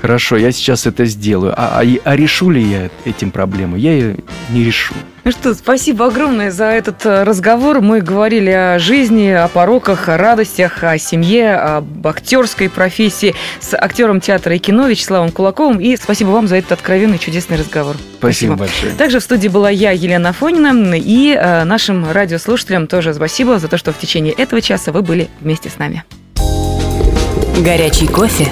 хорошо, 0.05 0.37
я 0.37 0.51
сейчас 0.51 0.85
это 0.85 1.05
сделаю. 1.05 1.53
А, 1.57 1.81
а, 1.81 1.85
а 2.03 2.15
решу 2.15 2.51
ли 2.51 2.61
я 2.61 2.89
этим 3.05 3.31
проблему? 3.31 3.75
Я 3.75 3.91
ее 3.91 4.17
не 4.51 4.63
решу. 4.63 4.93
Ну 5.23 5.31
что, 5.31 5.55
спасибо 5.55 6.05
огромное 6.05 6.51
за 6.51 6.65
этот 6.65 7.03
э, 7.07 7.23
разговор. 7.23 7.81
Мы 7.81 8.01
говорили 8.01 8.51
о 8.51 8.77
жизни, 8.77 9.29
о 9.29 9.47
пороках, 9.47 10.07
о 10.07 10.17
радостях, 10.17 10.83
о 10.83 10.99
семье, 10.99 11.55
об 11.55 12.05
актерской 12.05 12.69
профессии 12.69 13.33
с 13.59 13.73
актером 13.73 14.21
театра 14.21 14.55
и 14.55 14.59
кино 14.59 14.87
Вячеславом 14.87 15.31
Кулаковым. 15.31 15.79
И 15.79 15.97
спасибо 15.97 16.29
вам 16.29 16.47
за 16.47 16.57
этот 16.57 16.73
откровенный 16.73 17.17
чудесный 17.17 17.57
разговор. 17.57 17.95
Спасибо, 18.19 18.53
спасибо. 18.53 18.55
большое. 18.57 18.93
Также 18.93 19.19
в 19.19 19.23
студии 19.23 19.47
была 19.47 19.71
я, 19.71 19.89
Елена 19.89 20.33
Фонина, 20.33 20.93
и 20.95 21.31
э, 21.31 21.63
нашим 21.63 22.11
радиослушателям 22.11 22.85
тоже 22.85 23.15
спасибо 23.15 23.57
за 23.57 23.69
то, 23.69 23.79
что 23.79 23.91
в 23.91 23.97
течение 23.97 24.33
этого 24.33 24.61
часа 24.61 24.91
вы 24.91 25.01
были 25.01 25.29
вместе 25.41 25.71
с 25.71 25.79
нами. 25.79 26.03
Горячий 27.63 28.05
кофе 28.05 28.51